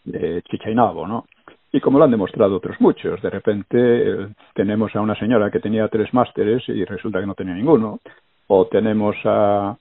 de 0.06 0.42
Chichainabo, 0.44 1.08
¿no? 1.08 1.26
Y 1.74 1.82
como 1.82 1.98
lo 1.98 2.06
han 2.06 2.12
demostrado 2.12 2.56
otros 2.56 2.80
muchos, 2.80 3.22
de 3.22 3.30
repente 3.30 4.30
tenemos 4.54 4.96
a 4.96 5.02
una 5.02 5.16
señora 5.16 5.52
que 5.52 5.60
tenía 5.60 5.90
tres 5.90 6.14
másteres 6.14 6.64
y 6.70 6.86
resulta 6.86 7.20
que 7.20 7.26
no 7.26 7.34
tenía 7.34 7.54
ninguno, 7.54 8.00
o 8.48 8.68
tenemos 8.68 9.18
a 9.26 9.76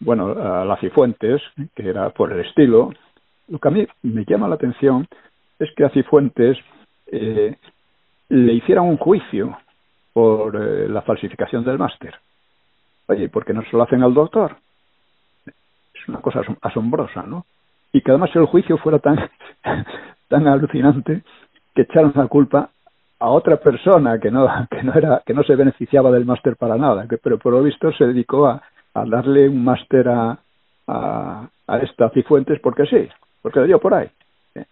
bueno, 0.00 0.30
a 0.30 0.64
la 0.64 0.76
Cifuentes, 0.78 1.42
que 1.74 1.88
era 1.88 2.10
por 2.10 2.32
el 2.32 2.40
estilo. 2.40 2.90
Lo 3.48 3.58
que 3.58 3.68
a 3.68 3.70
mí 3.70 3.86
me 4.02 4.24
llama 4.24 4.48
la 4.48 4.54
atención 4.54 5.06
es 5.58 5.68
que 5.76 5.84
a 5.84 5.90
Cifuentes 5.90 6.56
eh, 7.06 7.56
le 8.30 8.52
hicieran 8.54 8.84
un 8.84 8.96
juicio 8.96 9.56
por 10.12 10.56
eh, 10.56 10.88
la 10.88 11.02
falsificación 11.02 11.64
del 11.64 11.78
máster. 11.78 12.14
Oye, 13.08 13.28
¿por 13.28 13.44
qué 13.44 13.52
no 13.52 13.62
se 13.62 13.76
lo 13.76 13.82
hacen 13.82 14.02
al 14.02 14.14
doctor? 14.14 14.56
Es 15.46 16.08
una 16.08 16.20
cosa 16.20 16.40
asombrosa, 16.62 17.22
¿no? 17.22 17.44
Y 17.92 18.00
que 18.00 18.10
además 18.10 18.30
el 18.34 18.46
juicio 18.46 18.78
fuera 18.78 19.00
tan, 19.00 19.18
tan 20.28 20.46
alucinante 20.46 21.22
que 21.74 21.82
echaron 21.82 22.12
la 22.14 22.26
culpa 22.28 22.70
a 23.18 23.28
otra 23.28 23.56
persona 23.58 24.18
que 24.18 24.30
no, 24.30 24.48
que 24.70 24.82
no 24.82 24.94
era, 24.94 25.22
que 25.26 25.34
no 25.34 25.42
se 25.42 25.56
beneficiaba 25.56 26.10
del 26.10 26.24
máster 26.24 26.56
para 26.56 26.76
nada, 26.76 27.06
que, 27.06 27.18
pero 27.18 27.38
por 27.38 27.52
lo 27.52 27.62
visto 27.62 27.92
se 27.92 28.06
dedicó 28.06 28.46
a, 28.46 28.62
a 28.94 29.04
darle 29.04 29.48
un 29.48 29.62
máster 29.64 30.08
a, 30.08 30.38
a, 30.86 31.48
a, 31.66 31.78
esta 31.78 32.10
Cifuentes 32.10 32.60
porque 32.60 32.86
sí, 32.86 33.08
porque 33.42 33.60
le 33.60 33.66
dio 33.66 33.80
por 33.80 33.94
ahí. 33.94 34.08
¿eh? 34.54 34.64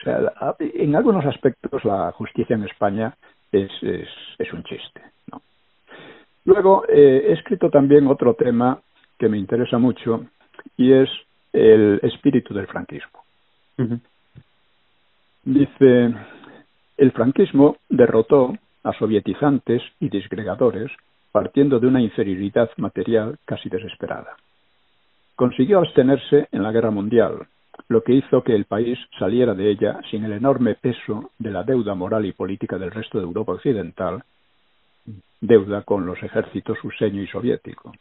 O 0.00 0.04
sea, 0.04 0.54
en 0.58 0.96
algunos 0.96 1.24
aspectos 1.24 1.84
la 1.84 2.12
justicia 2.12 2.54
en 2.54 2.64
España 2.64 3.14
es, 3.50 3.70
es, 3.82 4.08
es 4.38 4.52
un 4.52 4.62
chiste. 4.64 5.00
¿no? 5.30 5.40
Luego, 6.44 6.84
eh, 6.88 7.26
he 7.28 7.32
escrito 7.32 7.70
también 7.70 8.06
otro 8.06 8.34
tema 8.34 8.80
que 9.18 9.28
me 9.28 9.38
interesa 9.38 9.78
mucho 9.78 10.26
y 10.76 10.92
es 10.92 11.08
el 11.52 12.00
espíritu 12.02 12.54
del 12.54 12.66
franquismo. 12.66 13.22
Dice, 15.44 16.14
el 16.96 17.12
franquismo 17.12 17.76
derrotó 17.88 18.54
a 18.84 18.92
sovietizantes 18.92 19.82
y 20.00 20.08
disgregadores 20.08 20.90
partiendo 21.32 21.80
de 21.80 21.86
una 21.86 22.02
inferioridad 22.02 22.70
material 22.76 23.38
casi 23.44 23.68
desesperada. 23.68 24.36
Consiguió 25.34 25.78
abstenerse 25.78 26.46
en 26.52 26.62
la 26.62 26.70
guerra 26.70 26.90
mundial, 26.90 27.46
lo 27.88 28.02
que 28.02 28.12
hizo 28.12 28.42
que 28.44 28.54
el 28.54 28.66
país 28.66 28.98
saliera 29.18 29.54
de 29.54 29.70
ella 29.70 29.98
sin 30.10 30.24
el 30.24 30.32
enorme 30.32 30.74
peso 30.74 31.30
de 31.38 31.50
la 31.50 31.64
deuda 31.64 31.94
moral 31.94 32.26
y 32.26 32.32
política 32.32 32.78
del 32.78 32.90
resto 32.90 33.18
de 33.18 33.24
Europa 33.24 33.52
occidental, 33.52 34.22
deuda 35.40 35.82
con 35.82 36.06
los 36.06 36.22
ejércitos 36.22 36.78
useño 36.84 37.22
y 37.22 37.26
soviético. 37.26 37.92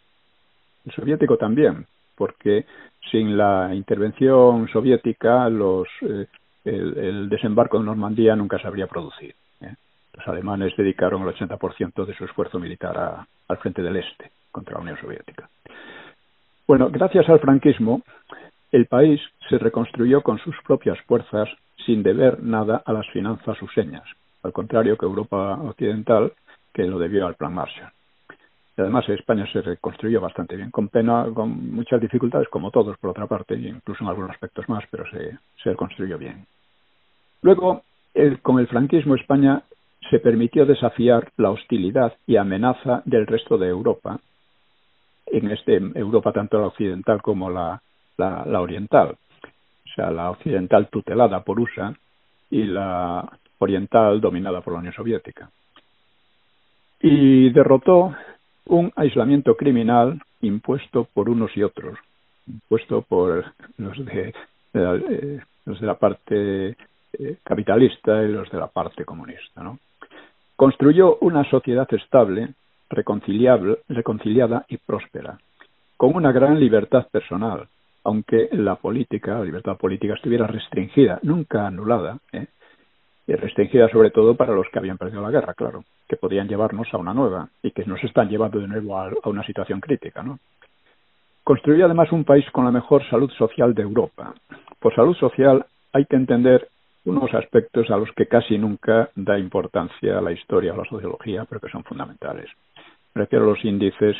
El 0.85 0.91
soviético 0.91 1.37
también, 1.37 1.85
porque 2.15 2.65
sin 3.09 3.37
la 3.37 3.73
intervención 3.73 4.67
soviética 4.67 5.49
los, 5.49 5.87
eh, 6.01 6.27
el, 6.65 6.97
el, 6.97 7.29
desembarco 7.29 7.79
de 7.79 7.85
Normandía 7.85 8.35
nunca 8.35 8.59
se 8.59 8.67
habría 8.67 8.87
producido 8.87 9.40
los 10.13 10.27
alemanes 10.27 10.75
dedicaron 10.77 11.21
el 11.23 11.33
80% 11.33 12.05
de 12.05 12.15
su 12.15 12.25
esfuerzo 12.25 12.59
militar 12.59 13.25
al 13.47 13.57
frente 13.57 13.81
del 13.81 13.97
Este 13.97 14.31
contra 14.51 14.75
la 14.75 14.81
Unión 14.81 14.97
Soviética. 14.99 15.49
Bueno, 16.67 16.89
gracias 16.89 17.27
al 17.29 17.39
franquismo, 17.39 18.01
el 18.71 18.85
país 18.85 19.19
se 19.49 19.57
reconstruyó 19.57 20.21
con 20.21 20.39
sus 20.39 20.55
propias 20.65 20.99
fuerzas 21.01 21.49
sin 21.85 22.03
deber 22.03 22.41
nada 22.41 22.81
a 22.85 22.93
las 22.93 23.07
finanzas 23.09 23.61
useñas, 23.61 24.03
al 24.43 24.53
contrario 24.53 24.97
que 24.97 25.05
Europa 25.05 25.59
Occidental, 25.61 26.33
que 26.73 26.83
lo 26.83 26.99
debió 26.99 27.27
al 27.27 27.35
Plan 27.35 27.53
Marshall. 27.53 27.91
Y 28.77 28.81
además 28.81 29.07
España 29.09 29.45
se 29.51 29.61
reconstruyó 29.61 30.21
bastante 30.21 30.55
bien, 30.55 30.71
con 30.71 30.87
pena, 30.87 31.25
con 31.33 31.73
muchas 31.73 31.99
dificultades, 31.99 32.47
como 32.47 32.71
todos 32.71 32.97
por 32.97 33.09
otra 33.09 33.27
parte, 33.27 33.55
incluso 33.55 34.03
en 34.03 34.09
algunos 34.09 34.31
aspectos 34.31 34.69
más, 34.69 34.83
pero 34.89 35.03
se, 35.09 35.37
se 35.61 35.71
reconstruyó 35.71 36.17
bien. 36.17 36.45
Luego, 37.41 37.83
con 38.41 38.59
el 38.59 38.67
franquismo 38.67 39.15
España 39.15 39.63
se 40.09 40.19
permitió 40.19 40.65
desafiar 40.65 41.31
la 41.37 41.51
hostilidad 41.51 42.13
y 42.27 42.37
amenaza 42.37 43.01
del 43.05 43.27
resto 43.27 43.57
de 43.57 43.67
Europa, 43.67 44.19
en 45.27 45.51
este 45.51 45.77
Europa 45.77 46.31
tanto 46.33 46.59
la 46.59 46.67
occidental 46.67 47.21
como 47.21 47.49
la, 47.49 47.81
la, 48.17 48.61
oriental, 48.61 49.15
o 49.45 49.89
sea, 49.95 50.11
la 50.11 50.31
occidental 50.31 50.87
tutelada 50.89 51.43
por 51.43 51.59
USA 51.59 51.93
y 52.49 52.63
la 52.63 53.29
oriental 53.59 54.19
dominada 54.19 54.61
por 54.61 54.73
la 54.73 54.79
Unión 54.79 54.93
Soviética. 54.93 55.49
y 56.99 57.49
derrotó 57.51 58.13
un 58.65 58.91
aislamiento 58.95 59.55
criminal 59.55 60.21
impuesto 60.41 61.07
por 61.13 61.29
unos 61.29 61.55
y 61.55 61.63
otros, 61.63 61.97
impuesto 62.47 63.01
por 63.01 63.45
los 63.77 64.05
de, 64.05 64.33
eh, 64.73 65.39
los 65.65 65.79
de 65.79 65.87
la 65.87 65.95
parte 65.95 66.75
eh, 67.13 67.37
capitalista 67.43 68.23
y 68.23 68.29
los 68.29 68.49
de 68.51 68.57
la 68.57 68.67
parte 68.67 69.03
comunista. 69.03 69.63
¿no? 69.63 69.79
Construyó 70.55 71.17
una 71.21 71.43
sociedad 71.49 71.87
estable, 71.93 72.53
reconciliable, 72.89 73.79
reconciliada 73.89 74.65
y 74.69 74.77
próspera, 74.77 75.37
con 75.97 76.15
una 76.15 76.31
gran 76.31 76.59
libertad 76.59 77.07
personal, 77.11 77.67
aunque 78.03 78.49
la 78.51 78.75
política, 78.75 79.35
la 79.35 79.43
libertad 79.43 79.77
política 79.77 80.13
estuviera 80.13 80.47
restringida, 80.47 81.19
nunca 81.23 81.67
anulada, 81.67 82.17
¿eh? 82.31 82.47
y 83.27 83.33
restringida 83.33 83.87
sobre 83.89 84.11
todo 84.11 84.35
para 84.35 84.53
los 84.53 84.67
que 84.69 84.79
habían 84.79 84.97
perdido 84.97 85.21
la 85.21 85.31
guerra, 85.31 85.53
claro, 85.53 85.83
que 86.07 86.17
podían 86.17 86.47
llevarnos 86.47 86.87
a 86.93 86.97
una 86.97 87.13
nueva 87.13 87.47
y 87.61 87.71
que 87.71 87.85
nos 87.85 88.03
están 88.03 88.29
llevando 88.29 88.59
de 88.59 88.67
nuevo 88.67 88.97
a, 88.97 89.09
a 89.23 89.29
una 89.29 89.43
situación 89.45 89.79
crítica, 89.79 90.23
¿no? 90.23 90.39
Construyó 91.43 91.85
además 91.85 92.11
un 92.11 92.23
país 92.23 92.45
con 92.51 92.65
la 92.65 92.71
mejor 92.71 93.07
salud 93.09 93.31
social 93.31 93.73
de 93.73 93.81
Europa. 93.81 94.33
Por 94.79 94.93
salud 94.93 95.15
social 95.15 95.65
hay 95.93 96.05
que 96.05 96.15
entender 96.15 96.67
unos 97.05 97.33
aspectos 97.33 97.89
a 97.89 97.97
los 97.97 98.11
que 98.11 98.27
casi 98.27 98.57
nunca 98.57 99.09
da 99.15 99.37
importancia 99.39 100.21
la 100.21 100.31
historia 100.31 100.73
o 100.73 100.77
la 100.77 100.89
sociología, 100.89 101.45
pero 101.45 101.59
que 101.59 101.69
son 101.69 101.83
fundamentales. 101.83 102.49
Me 103.13 103.23
refiero 103.23 103.45
a 103.45 103.49
los 103.49 103.65
índices, 103.65 104.15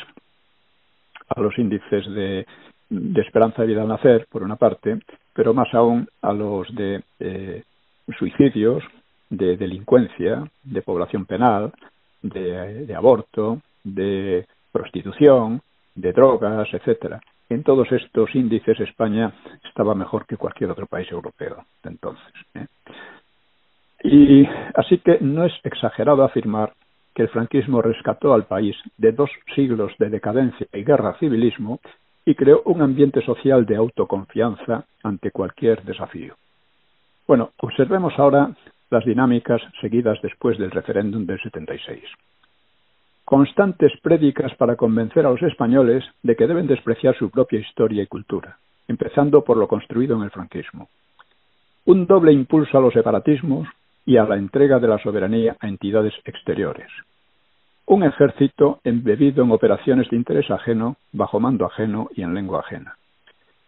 a 1.28 1.40
los 1.40 1.56
índices 1.58 2.06
de, 2.12 2.46
esperanza 3.20 3.62
de 3.62 3.68
vida 3.68 3.82
al 3.82 3.88
nacer, 3.88 4.26
por 4.30 4.42
una 4.42 4.56
parte, 4.56 4.98
pero 5.32 5.54
más 5.54 5.72
aún 5.74 6.08
a 6.20 6.32
los 6.32 6.74
de 6.74 7.02
eh, 7.20 7.62
suicidios, 8.18 8.82
de 9.30 9.56
delincuencia, 9.56 10.44
de 10.62 10.82
población 10.82 11.24
penal, 11.24 11.72
de, 12.20 12.84
de 12.84 12.94
aborto, 12.94 13.60
de 13.84 14.46
prostitución, 14.72 15.62
de 15.94 16.12
drogas, 16.12 16.68
etcétera. 16.72 17.20
En 17.52 17.64
todos 17.64 17.92
estos 17.92 18.34
índices 18.34 18.80
España 18.80 19.30
estaba 19.68 19.94
mejor 19.94 20.24
que 20.24 20.38
cualquier 20.38 20.70
otro 20.70 20.86
país 20.86 21.06
europeo 21.12 21.66
de 21.82 21.90
entonces. 21.90 22.32
¿eh? 22.54 22.66
Y 24.04 24.48
así 24.74 24.96
que 24.98 25.18
no 25.20 25.44
es 25.44 25.52
exagerado 25.62 26.24
afirmar 26.24 26.72
que 27.14 27.22
el 27.22 27.28
franquismo 27.28 27.82
rescató 27.82 28.32
al 28.32 28.46
país 28.46 28.74
de 28.96 29.12
dos 29.12 29.30
siglos 29.54 29.92
de 29.98 30.08
decadencia 30.08 30.66
y 30.72 30.82
guerra 30.82 31.18
civilismo 31.18 31.80
y 32.24 32.34
creó 32.34 32.62
un 32.64 32.80
ambiente 32.80 33.20
social 33.20 33.66
de 33.66 33.76
autoconfianza 33.76 34.86
ante 35.02 35.30
cualquier 35.30 35.82
desafío. 35.82 36.34
Bueno, 37.28 37.50
observemos 37.58 38.14
ahora 38.18 38.50
las 38.88 39.04
dinámicas 39.04 39.60
seguidas 39.82 40.18
después 40.22 40.56
del 40.56 40.70
referéndum 40.70 41.26
del 41.26 41.40
76 41.42 42.02
constantes 43.24 43.92
prédicas 44.02 44.54
para 44.56 44.76
convencer 44.76 45.26
a 45.26 45.30
los 45.30 45.42
españoles 45.42 46.04
de 46.22 46.36
que 46.36 46.46
deben 46.46 46.66
despreciar 46.66 47.16
su 47.16 47.30
propia 47.30 47.60
historia 47.60 48.02
y 48.02 48.06
cultura, 48.06 48.58
empezando 48.88 49.42
por 49.44 49.56
lo 49.56 49.68
construido 49.68 50.16
en 50.16 50.22
el 50.22 50.30
franquismo. 50.30 50.88
Un 51.84 52.06
doble 52.06 52.32
impulso 52.32 52.78
a 52.78 52.80
los 52.80 52.92
separatismos 52.92 53.68
y 54.04 54.16
a 54.16 54.24
la 54.24 54.36
entrega 54.36 54.78
de 54.78 54.88
la 54.88 54.98
soberanía 54.98 55.56
a 55.60 55.68
entidades 55.68 56.14
exteriores. 56.24 56.88
Un 57.86 58.04
ejército 58.04 58.80
embebido 58.84 59.44
en 59.44 59.50
operaciones 59.50 60.08
de 60.10 60.16
interés 60.16 60.50
ajeno, 60.50 60.96
bajo 61.12 61.40
mando 61.40 61.66
ajeno 61.66 62.08
y 62.14 62.22
en 62.22 62.34
lengua 62.34 62.60
ajena. 62.60 62.96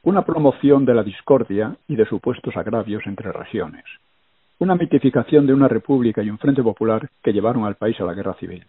Una 0.03 0.23
promoción 0.23 0.85
de 0.85 0.95
la 0.95 1.03
discordia 1.03 1.77
y 1.89 1.97
de 1.97 2.07
supuestos 2.07 2.57
agravios 2.57 3.07
entre 3.07 3.33
regiones. 3.33 3.85
Una 4.59 4.77
mitificación 4.77 5.47
de 5.47 5.55
una 5.55 5.69
república 5.69 6.23
y 6.23 6.31
un 6.31 6.39
frente 6.39 6.63
popular 6.63 7.09
que 7.23 7.33
llevaron 7.33 7.65
al 7.65 7.75
país 7.77 8.01
a 8.01 8.05
la 8.05 8.15
guerra 8.15 8.35
civil 8.35 8.65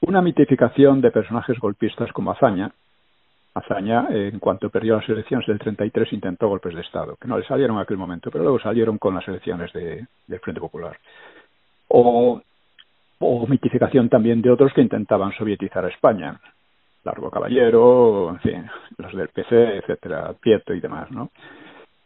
una 0.00 0.22
mitificación 0.22 1.00
de 1.00 1.10
personajes 1.10 1.58
golpistas 1.58 2.12
como 2.12 2.32
Azaña. 2.32 2.72
Azaña, 3.54 4.06
en 4.10 4.38
cuanto 4.38 4.70
perdió 4.70 4.96
las 4.96 5.08
elecciones 5.08 5.46
del 5.46 5.58
33, 5.58 6.12
intentó 6.12 6.48
golpes 6.48 6.74
de 6.74 6.80
Estado, 6.80 7.16
que 7.20 7.28
no 7.28 7.36
le 7.36 7.46
salieron 7.46 7.76
en 7.76 7.82
aquel 7.82 7.96
momento, 7.96 8.30
pero 8.30 8.44
luego 8.44 8.60
salieron 8.60 8.98
con 8.98 9.14
las 9.14 9.26
elecciones 9.26 9.72
de, 9.72 10.06
del 10.26 10.40
Frente 10.40 10.60
Popular. 10.60 10.96
O, 11.88 12.40
mitificación 13.48 14.08
también 14.08 14.40
de 14.40 14.50
otros 14.50 14.72
que 14.72 14.80
intentaban 14.80 15.32
sovietizar 15.32 15.84
a 15.84 15.88
España. 15.88 16.40
Largo 17.02 17.30
Caballero, 17.30 18.30
en 18.30 18.38
fin, 18.40 18.70
los 18.98 19.12
del 19.14 19.28
PC, 19.28 19.78
etcétera, 19.78 20.32
Pieto 20.40 20.72
y 20.72 20.80
demás, 20.80 21.10
¿no? 21.10 21.30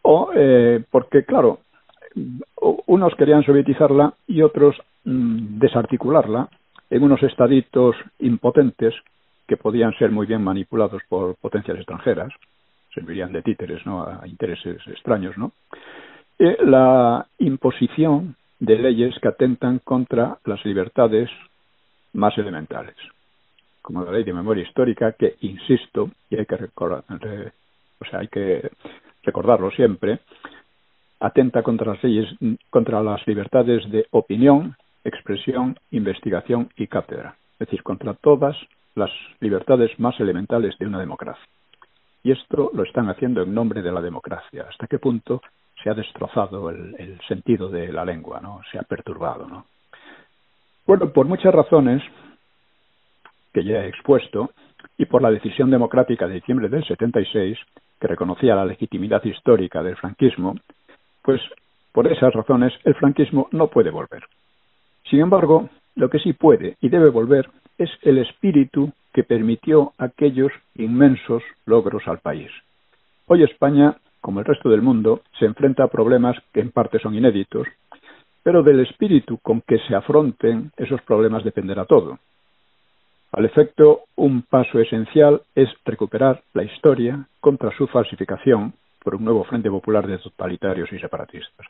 O 0.03 0.31
eh, 0.35 0.83
porque, 0.91 1.25
claro, 1.25 1.61
unos 2.87 3.15
querían 3.17 3.45
sovietizarla 3.45 4.15
y 4.27 4.43
otros 4.43 4.77
mm, 5.05 5.59
desarticularla 5.59 6.49
en 6.95 7.03
unos 7.03 7.21
estaditos 7.25 7.97
impotentes 8.21 8.95
que 9.49 9.57
podían 9.57 9.93
ser 9.99 10.13
muy 10.13 10.27
bien 10.27 10.45
manipulados 10.45 11.03
por 11.09 11.35
potencias 11.35 11.77
extranjeras, 11.77 12.33
servirían 12.95 13.33
de 13.33 13.43
títeres 13.43 13.85
a 13.85 14.23
intereses 14.27 14.81
extraños, 14.87 15.37
¿no? 15.37 15.51
Y 16.39 16.55
la 16.65 17.27
imposición 17.41 18.37
de 18.61 18.79
leyes 18.79 19.19
que 19.21 19.27
atentan 19.27 19.81
contra 19.81 20.39
las 20.45 20.65
libertades 20.65 21.29
más 22.13 22.39
elementales, 22.39 22.95
como 23.83 24.05
la 24.05 24.13
ley 24.13 24.23
de 24.23 24.33
memoria 24.33 24.63
histórica, 24.63 25.13
que 25.19 25.35
insisto, 25.41 26.13
y 26.31 26.37
hay 26.37 26.47
que 26.47 26.57
recordar, 26.57 27.03
hay 28.13 28.29
que 28.29 28.71
recordarlo 29.25 29.73
siempre, 29.73 30.21
atenta 31.19 31.65
contra 31.65 31.95
las 31.95 32.05
leyes, 32.05 32.29
contra 32.71 33.03
las 33.03 33.27
libertades 33.27 33.91
de 33.91 34.07
opinión, 34.13 34.77
expresión, 35.05 35.79
investigación 35.91 36.71
y 36.77 36.87
cátedra, 36.87 37.37
es 37.55 37.59
decir, 37.69 37.83
contra 37.83 38.15
todas 38.15 38.57
las 38.95 39.11
libertades 39.41 39.99
más 39.99 40.19
elementales 40.21 40.77
de 40.79 40.87
una 40.87 40.99
democracia. 40.99 41.45
Y 42.23 42.33
esto 42.33 42.71
lo 42.73 42.85
están 42.85 43.11
haciendo 43.11 43.43
en 43.43 43.55
nombre 43.55 43.83
de 43.83 43.93
la 43.93 44.01
democracia. 44.01 44.67
¿Hasta 44.69 44.87
qué 44.87 44.99
punto 44.99 45.43
se 45.83 45.91
ha 45.91 45.95
destrozado 45.95 46.71
el, 46.71 47.21
sentido 47.29 47.69
de 47.69 47.93
la 47.93 48.05
lengua, 48.05 48.41
¿no? 48.41 48.63
Se 48.73 48.79
ha 48.79 48.83
perturbado, 48.83 49.47
¿no? 49.47 49.67
Bueno, 50.87 51.11
por 51.13 51.27
muchas 51.27 51.55
razones 51.55 52.03
que 53.53 53.63
ya 53.65 53.85
he 53.85 53.89
expuesto 53.89 54.51
y 54.97 55.05
por 55.05 55.23
la 55.23 55.31
decisión 55.31 55.71
democrática 55.71 56.27
de 56.27 56.35
diciembre 56.35 56.69
del 56.69 56.85
76 56.85 57.59
que 58.01 58.07
reconocía 58.07 58.55
la 58.55 58.65
legitimidad 58.65 59.23
histórica 59.25 59.83
del 59.83 59.97
franquismo, 59.97 60.55
pues 61.23 61.41
por 61.93 62.11
esas 62.11 62.33
razones 62.33 62.73
el 62.85 62.95
franquismo 62.95 63.49
no 63.53 63.69
puede 63.69 63.91
volver. 63.91 64.25
Sin 65.09 65.21
embargo, 65.21 65.69
lo 65.95 66.11
que 66.11 66.19
sí 66.19 66.33
puede 66.33 66.77
y 66.81 66.89
debe 66.89 67.11
volver 67.11 67.49
es 67.79 67.91
el 68.03 68.19
espíritu 68.19 68.93
que 69.13 69.25
permitió 69.25 69.93
aquellos 69.99 70.53
inmensos 70.75 71.43
logros 71.67 72.07
al 72.07 72.19
país. 72.19 72.51
Hoy 73.27 73.43
España, 73.43 73.97
como 74.21 74.41
el 74.41 74.47
resto 74.47 74.69
del 74.69 74.83
mundo, 74.83 75.23
se 75.39 75.47
enfrenta 75.47 75.85
a 75.85 75.89
problemas 75.89 76.37
que 76.53 76.61
en 76.61 76.71
parte 76.71 76.99
son 76.99 77.15
inéditos, 77.15 77.67
pero 78.43 78.63
del 78.63 78.81
espíritu 78.81 79.39
con 79.39 79.63
que 79.63 79.79
se 79.79 79.95
afronten 79.95 80.71
esos 80.77 81.01
problemas 81.03 81.45
dependerá 81.45 81.85
todo. 81.85 82.19
Al 83.33 83.45
efecto, 83.45 84.03
un 84.17 84.43
paso 84.43 84.79
esencial 84.79 85.43
es 85.55 85.69
recuperar 85.85 86.43
la 86.53 86.63
historia 86.63 87.27
contra 87.41 87.77
su 87.77 87.87
falsificación 87.89 88.75
por 89.03 89.17
un 89.17 89.25
nuevo 89.25 89.45
Frente 89.45 89.71
Popular 89.71 90.07
de 90.07 90.19
totalitarios 90.19 90.93
y 90.93 90.99
separatistas. 90.99 91.67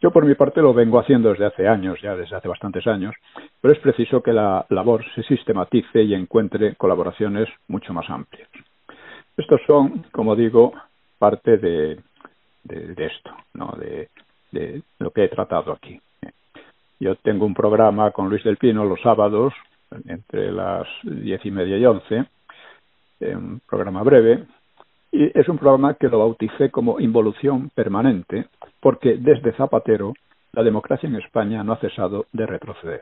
Yo 0.00 0.10
por 0.10 0.26
mi 0.26 0.34
parte 0.34 0.60
lo 0.60 0.74
vengo 0.74 0.98
haciendo 0.98 1.30
desde 1.30 1.46
hace 1.46 1.68
años, 1.68 2.00
ya 2.02 2.14
desde 2.14 2.36
hace 2.36 2.48
bastantes 2.48 2.86
años, 2.86 3.14
pero 3.60 3.72
es 3.72 3.80
preciso 3.80 4.22
que 4.22 4.32
la 4.32 4.66
labor 4.68 5.04
se 5.14 5.22
sistematice 5.22 6.02
y 6.02 6.14
encuentre 6.14 6.74
colaboraciones 6.74 7.48
mucho 7.68 7.94
más 7.94 8.08
amplias. 8.10 8.48
Estos 9.36 9.60
son, 9.66 10.04
como 10.12 10.36
digo, 10.36 10.72
parte 11.18 11.56
de, 11.56 11.98
de, 12.64 13.06
esto, 13.06 13.30
¿no? 13.54 13.74
de, 13.78 14.08
de 14.52 14.82
lo 14.98 15.10
que 15.10 15.24
he 15.24 15.28
tratado 15.28 15.72
aquí. 15.72 16.00
Yo 16.98 17.14
tengo 17.16 17.44
un 17.44 17.54
programa 17.54 18.10
con 18.10 18.28
Luis 18.28 18.42
del 18.44 18.56
Pino 18.56 18.84
los 18.84 19.00
sábados, 19.00 19.52
entre 20.06 20.50
las 20.50 20.86
diez 21.02 21.44
y 21.44 21.50
media 21.50 21.76
y 21.76 21.86
once, 21.86 22.24
un 23.20 23.60
programa 23.68 24.02
breve, 24.02 24.44
y 25.16 25.32
es 25.34 25.48
un 25.48 25.56
programa 25.56 25.94
que 25.94 26.08
lo 26.08 26.18
bauticé 26.18 26.70
como 26.70 27.00
Involución 27.00 27.70
Permanente, 27.74 28.46
porque 28.80 29.16
desde 29.16 29.52
Zapatero 29.52 30.12
la 30.52 30.62
democracia 30.62 31.08
en 31.08 31.16
España 31.16 31.64
no 31.64 31.72
ha 31.72 31.78
cesado 31.78 32.26
de 32.32 32.44
retroceder. 32.44 33.00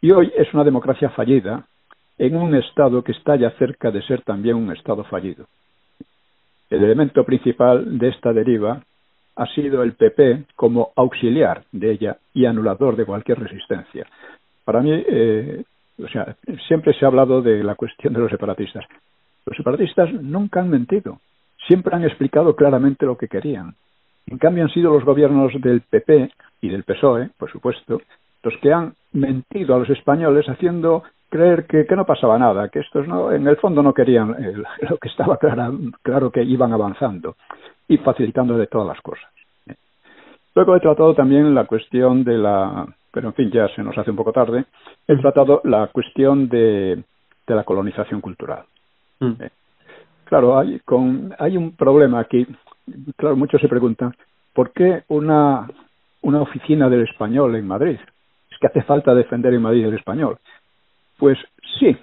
Y 0.00 0.10
hoy 0.10 0.32
es 0.36 0.52
una 0.52 0.64
democracia 0.64 1.10
fallida 1.10 1.66
en 2.18 2.36
un 2.36 2.54
Estado 2.56 3.02
que 3.04 3.12
está 3.12 3.36
ya 3.36 3.50
cerca 3.52 3.90
de 3.90 4.02
ser 4.02 4.22
también 4.22 4.56
un 4.56 4.72
Estado 4.72 5.04
fallido. 5.04 5.46
El 6.68 6.82
elemento 6.82 7.24
principal 7.24 7.98
de 7.98 8.08
esta 8.08 8.32
deriva 8.32 8.82
ha 9.36 9.46
sido 9.54 9.82
el 9.82 9.92
PP 9.92 10.44
como 10.56 10.90
auxiliar 10.96 11.62
de 11.70 11.92
ella 11.92 12.16
y 12.34 12.46
anulador 12.46 12.96
de 12.96 13.06
cualquier 13.06 13.38
resistencia. 13.38 14.06
Para 14.64 14.80
mí, 14.80 14.90
eh, 14.92 15.62
o 16.02 16.08
sea, 16.08 16.34
siempre 16.66 16.92
se 16.94 17.04
ha 17.04 17.08
hablado 17.08 17.40
de 17.40 17.62
la 17.62 17.76
cuestión 17.76 18.12
de 18.14 18.20
los 18.20 18.30
separatistas. 18.30 18.84
Los 19.50 19.56
separatistas 19.56 20.12
nunca 20.12 20.60
han 20.60 20.70
mentido, 20.70 21.18
siempre 21.66 21.96
han 21.96 22.04
explicado 22.04 22.54
claramente 22.54 23.04
lo 23.04 23.18
que 23.18 23.26
querían. 23.26 23.74
En 24.28 24.38
cambio, 24.38 24.62
han 24.62 24.70
sido 24.70 24.92
los 24.92 25.04
gobiernos 25.04 25.52
del 25.60 25.80
PP 25.80 26.30
y 26.60 26.68
del 26.68 26.84
PSOE, 26.84 27.30
por 27.36 27.50
supuesto, 27.50 28.00
los 28.44 28.56
que 28.62 28.72
han 28.72 28.94
mentido 29.12 29.74
a 29.74 29.80
los 29.80 29.90
españoles 29.90 30.48
haciendo 30.48 31.02
creer 31.28 31.66
que, 31.66 31.84
no 31.96 32.06
pasaba 32.06 32.38
nada, 32.38 32.68
que 32.68 32.78
estos 32.78 33.08
no, 33.08 33.32
en 33.32 33.48
el 33.48 33.56
fondo 33.56 33.82
no 33.82 33.92
querían 33.92 34.28
lo 34.88 34.98
que 34.98 35.08
estaba 35.08 35.36
claro, 35.36 35.76
claro 36.00 36.30
que 36.30 36.44
iban 36.44 36.72
avanzando 36.72 37.34
y 37.88 37.98
facilitando 37.98 38.56
de 38.56 38.68
todas 38.68 38.86
las 38.86 39.00
cosas. 39.00 39.28
Luego 40.54 40.76
he 40.76 40.80
tratado 40.80 41.12
también 41.16 41.56
la 41.56 41.64
cuestión 41.64 42.22
de 42.22 42.38
la, 42.38 42.86
pero 43.12 43.28
en 43.28 43.34
fin, 43.34 43.50
ya 43.50 43.66
se 43.74 43.82
nos 43.82 43.98
hace 43.98 44.12
un 44.12 44.16
poco 44.16 44.32
tarde, 44.32 44.66
he 45.08 45.16
tratado 45.16 45.60
la 45.64 45.88
cuestión 45.88 46.48
de 46.48 47.02
la 47.48 47.64
colonización 47.64 48.20
cultural. 48.20 48.62
Mm. 49.20 49.32
Eh, 49.40 49.50
claro, 50.24 50.58
hay, 50.58 50.80
con, 50.80 51.34
hay 51.38 51.56
un 51.56 51.72
problema 51.72 52.20
aquí. 52.20 52.46
Claro, 53.16 53.36
muchos 53.36 53.60
se 53.60 53.68
preguntan, 53.68 54.14
¿por 54.52 54.72
qué 54.72 55.04
una, 55.08 55.68
oficina 56.22 56.88
del 56.88 57.02
español 57.02 57.54
en 57.56 57.66
Madrid? 57.66 57.98
Es 58.50 58.58
que 58.58 58.66
hace 58.66 58.82
falta 58.82 59.14
defender 59.14 59.54
en 59.54 59.62
Madrid 59.62 59.86
el 59.86 59.94
español. 59.94 60.38
Pues 61.18 61.38
sí. 61.78 61.96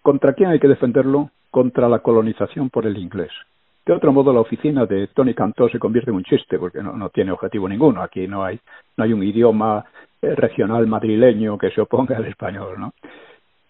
¿Contra 0.00 0.34
quién 0.34 0.50
hay 0.50 0.60
que 0.60 0.68
defenderlo? 0.68 1.30
Contra 1.50 1.88
la 1.88 2.00
colonización 2.00 2.70
por 2.70 2.86
el 2.86 2.96
inglés. 2.98 3.30
De 3.84 3.92
otro 3.92 4.12
modo, 4.12 4.32
la 4.32 4.40
oficina 4.40 4.86
de 4.86 5.08
Tony 5.08 5.34
Cantó 5.34 5.68
se 5.68 5.78
convierte 5.78 6.10
en 6.10 6.16
un 6.16 6.24
chiste 6.24 6.58
porque 6.58 6.82
no, 6.82 6.92
no 6.92 7.08
tiene 7.08 7.32
objetivo 7.32 7.68
ninguno. 7.68 8.02
Aquí 8.02 8.28
no 8.28 8.44
hay, 8.44 8.60
no 8.96 9.04
hay 9.04 9.12
un 9.12 9.22
idioma 9.22 9.84
eh, 10.20 10.36
regional 10.36 10.86
madrileño 10.86 11.58
que 11.58 11.70
se 11.70 11.80
oponga 11.80 12.16
al 12.16 12.26
español, 12.26 12.78
¿no? 12.78 12.92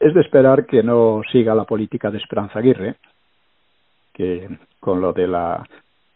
Es 0.02 0.12
de 0.14 0.20
esperar 0.20 0.66
que 0.66 0.82
no 0.82 1.22
siga 1.30 1.54
la 1.54 1.62
política 1.62 2.10
de 2.10 2.18
Esperanza 2.18 2.58
Aguirre, 2.58 2.96
que 4.12 4.48
con 4.80 5.00
lo 5.00 5.12
de 5.12 5.28
la 5.28 5.64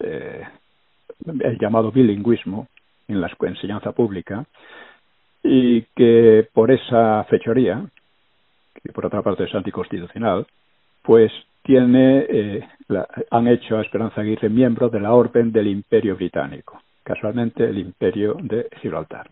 eh, 0.01 0.43
el 1.25 1.57
llamado 1.57 1.93
bilingüismo 1.93 2.67
en 3.07 3.21
la 3.21 3.31
enseñanza 3.43 3.93
pública 3.93 4.45
y 5.41 5.83
que 5.95 6.49
por 6.53 6.73
esa 6.73 7.23
fechoría 7.31 7.87
que 8.83 8.93
por 8.93 9.07
otra 9.07 9.23
parte 9.23 9.45
es 9.45 9.55
anticonstitucional, 9.55 10.45
pues 11.03 11.31
tiene, 11.63 12.27
eh, 12.29 12.69
la, 12.89 13.07
han 13.31 13.47
hecho 13.47 13.79
a 13.79 13.83
Esperanza 13.83 14.21
Aguirre 14.21 14.49
miembro 14.49 14.89
de 14.89 14.99
la 14.99 15.13
Orden 15.13 15.53
del 15.53 15.69
Imperio 15.69 16.17
Británico, 16.17 16.83
casualmente 17.05 17.63
el 17.63 17.79
Imperio 17.79 18.37
de 18.41 18.67
Gibraltar. 18.83 19.31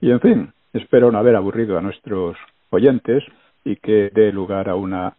Y 0.00 0.12
en 0.12 0.20
fin, 0.20 0.52
espero 0.72 1.10
no 1.10 1.18
haber 1.18 1.34
aburrido 1.34 1.76
a 1.76 1.80
nuestros 1.80 2.36
oyentes 2.70 3.24
y 3.64 3.76
que 3.76 4.10
dé 4.14 4.32
lugar 4.32 4.68
a 4.68 4.74
una 4.74 5.14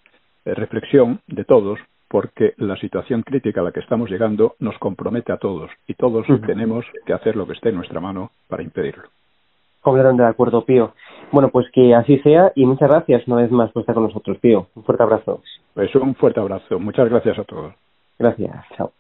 eh, 0.45 0.53
reflexión 0.53 1.19
de 1.27 1.45
todos, 1.45 1.79
porque 2.09 2.53
la 2.57 2.75
situación 2.77 3.23
crítica 3.23 3.61
a 3.61 3.63
la 3.63 3.71
que 3.71 3.79
estamos 3.79 4.09
llegando 4.09 4.55
nos 4.59 4.77
compromete 4.79 5.31
a 5.31 5.37
todos 5.37 5.71
y 5.87 5.93
todos 5.93 6.25
tenemos 6.45 6.85
que 7.05 7.13
hacer 7.13 7.35
lo 7.35 7.47
que 7.47 7.53
esté 7.53 7.69
en 7.69 7.75
nuestra 7.75 8.01
mano 8.01 8.31
para 8.47 8.63
impedirlo. 8.63 9.03
Completamente 9.81 10.23
de 10.23 10.29
acuerdo, 10.29 10.63
Pío. 10.63 10.93
Bueno, 11.31 11.49
pues 11.49 11.67
que 11.71 11.95
así 11.95 12.19
sea 12.19 12.51
y 12.55 12.65
muchas 12.65 12.89
gracias 12.89 13.27
una 13.27 13.37
vez 13.37 13.51
más 13.51 13.71
por 13.71 13.81
estar 13.81 13.95
con 13.95 14.03
nosotros, 14.03 14.37
Pío. 14.39 14.67
Un 14.75 14.83
fuerte 14.83 15.03
abrazo. 15.03 15.41
Pues 15.73 15.93
un 15.95 16.13
fuerte 16.15 16.39
abrazo. 16.39 16.79
Muchas 16.79 17.09
gracias 17.09 17.39
a 17.39 17.43
todos. 17.43 17.73
Gracias. 18.19 18.65
Chao. 18.77 18.91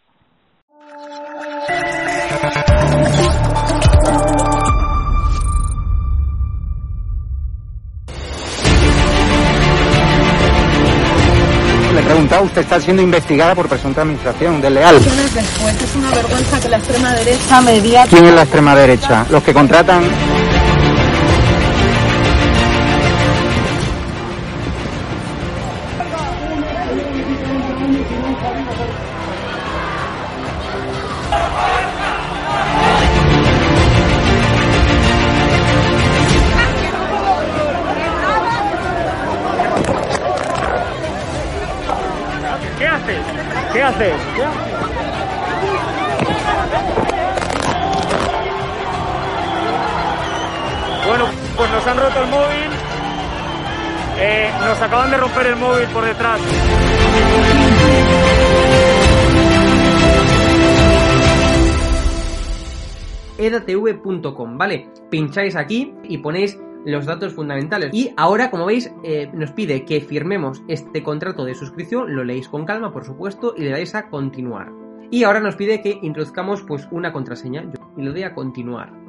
Preguntado, 12.11 12.43
usted 12.43 12.61
está 12.61 12.79
siendo 12.79 13.01
investigada 13.01 13.55
por 13.55 13.69
presunta 13.69 14.01
administración 14.01 14.61
desleal. 14.61 14.95
Después 14.95 15.81
es 15.81 15.95
una 15.95 16.09
vergüenza 16.11 16.59
que 16.59 16.69
la 16.69 16.77
extrema 16.77 17.13
derecha. 17.13 18.05
¿Quién 18.09 18.25
es 18.25 18.33
la 18.33 18.41
extrema 18.41 18.75
derecha? 18.75 19.25
Los 19.29 19.43
que 19.43 19.53
contratan 19.53 20.03
Nos 54.59 54.81
acaban 54.81 55.11
de 55.11 55.17
romper 55.17 55.47
el 55.47 55.55
móvil 55.55 55.87
por 55.87 56.05
detrás. 56.05 56.39
edatv.com, 63.37 64.57
¿vale? 64.57 64.87
Pincháis 65.09 65.55
aquí 65.55 65.93
y 66.03 66.19
ponéis 66.19 66.59
los 66.85 67.05
datos 67.05 67.33
fundamentales. 67.33 67.93
Y 67.93 68.13
ahora, 68.17 68.49
como 68.49 68.65
veis, 68.65 68.91
eh, 69.03 69.29
nos 69.33 69.51
pide 69.51 69.85
que 69.85 70.01
firmemos 70.01 70.61
este 70.67 71.03
contrato 71.03 71.43
de 71.43 71.55
suscripción, 71.55 72.15
lo 72.15 72.23
leéis 72.23 72.47
con 72.47 72.65
calma, 72.65 72.91
por 72.91 73.05
supuesto, 73.05 73.53
y 73.57 73.63
le 73.63 73.71
dais 73.71 73.95
a 73.95 74.09
continuar. 74.09 74.71
Y 75.09 75.23
ahora 75.23 75.41
nos 75.41 75.55
pide 75.55 75.81
que 75.81 75.99
introduzcamos 76.01 76.63
pues 76.63 76.87
una 76.91 77.11
contraseña 77.11 77.65
y 77.97 78.01
le 78.01 78.11
doy 78.11 78.23
a 78.23 78.33
continuar. 78.33 79.00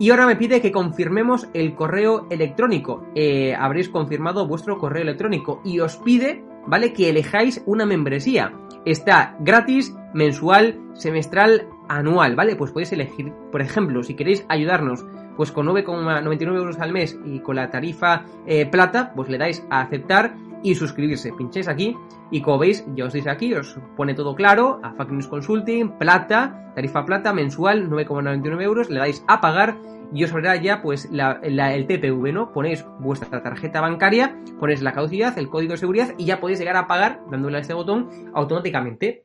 Y 0.00 0.08
ahora 0.08 0.26
me 0.26 0.36
pide 0.36 0.62
que 0.62 0.72
confirmemos 0.72 1.46
el 1.52 1.74
correo 1.74 2.26
electrónico. 2.30 3.04
Eh, 3.14 3.54
habréis 3.54 3.90
confirmado 3.90 4.46
vuestro 4.46 4.78
correo 4.78 5.02
electrónico 5.02 5.60
y 5.62 5.80
os 5.80 5.98
pide, 5.98 6.42
¿vale? 6.66 6.94
Que 6.94 7.10
elijáis 7.10 7.62
una 7.66 7.84
membresía. 7.84 8.50
Está 8.86 9.36
gratis, 9.40 9.94
mensual, 10.14 10.80
semestral, 10.94 11.68
anual, 11.90 12.34
¿vale? 12.34 12.56
Pues 12.56 12.72
podéis 12.72 12.92
elegir, 12.92 13.30
por 13.52 13.60
ejemplo, 13.60 14.02
si 14.02 14.14
queréis 14.14 14.46
ayudarnos 14.48 15.04
pues 15.36 15.52
con 15.52 15.66
9,99 15.66 16.56
euros 16.56 16.78
al 16.78 16.92
mes 16.92 17.18
y 17.26 17.40
con 17.40 17.56
la 17.56 17.70
tarifa 17.70 18.24
eh, 18.46 18.64
plata, 18.64 19.12
pues 19.14 19.28
le 19.28 19.36
dais 19.36 19.66
a 19.68 19.82
aceptar 19.82 20.34
y 20.62 20.74
suscribirse. 20.74 21.32
Pincháis 21.32 21.68
aquí 21.68 21.96
y 22.30 22.42
como 22.42 22.58
veis, 22.58 22.84
ya 22.94 23.06
os 23.06 23.12
dice 23.12 23.30
aquí, 23.30 23.54
os 23.54 23.78
pone 23.96 24.14
todo 24.14 24.34
claro, 24.34 24.80
a 24.82 24.92
Fact 24.92 25.10
News 25.10 25.28
Consulting, 25.28 25.98
plata, 25.98 26.72
tarifa 26.74 27.04
plata 27.04 27.32
mensual, 27.32 27.90
9,99 27.90 28.62
euros, 28.62 28.90
le 28.90 28.98
dais 28.98 29.24
a 29.26 29.40
pagar 29.40 29.76
y 30.12 30.24
os 30.24 30.32
abrirá 30.32 30.56
ya 30.56 30.82
pues 30.82 31.08
el 31.10 31.86
TPV, 31.86 32.32
¿no? 32.32 32.52
Ponéis 32.52 32.84
vuestra 32.98 33.42
tarjeta 33.42 33.80
bancaria, 33.80 34.36
ponéis 34.58 34.82
la 34.82 34.92
caducidad, 34.92 35.38
el 35.38 35.48
código 35.48 35.72
de 35.72 35.78
seguridad 35.78 36.14
y 36.18 36.24
ya 36.26 36.40
podéis 36.40 36.58
llegar 36.58 36.76
a 36.76 36.86
pagar 36.86 37.20
dándole 37.30 37.58
a 37.58 37.60
este 37.60 37.74
botón 37.74 38.08
automáticamente. 38.34 39.24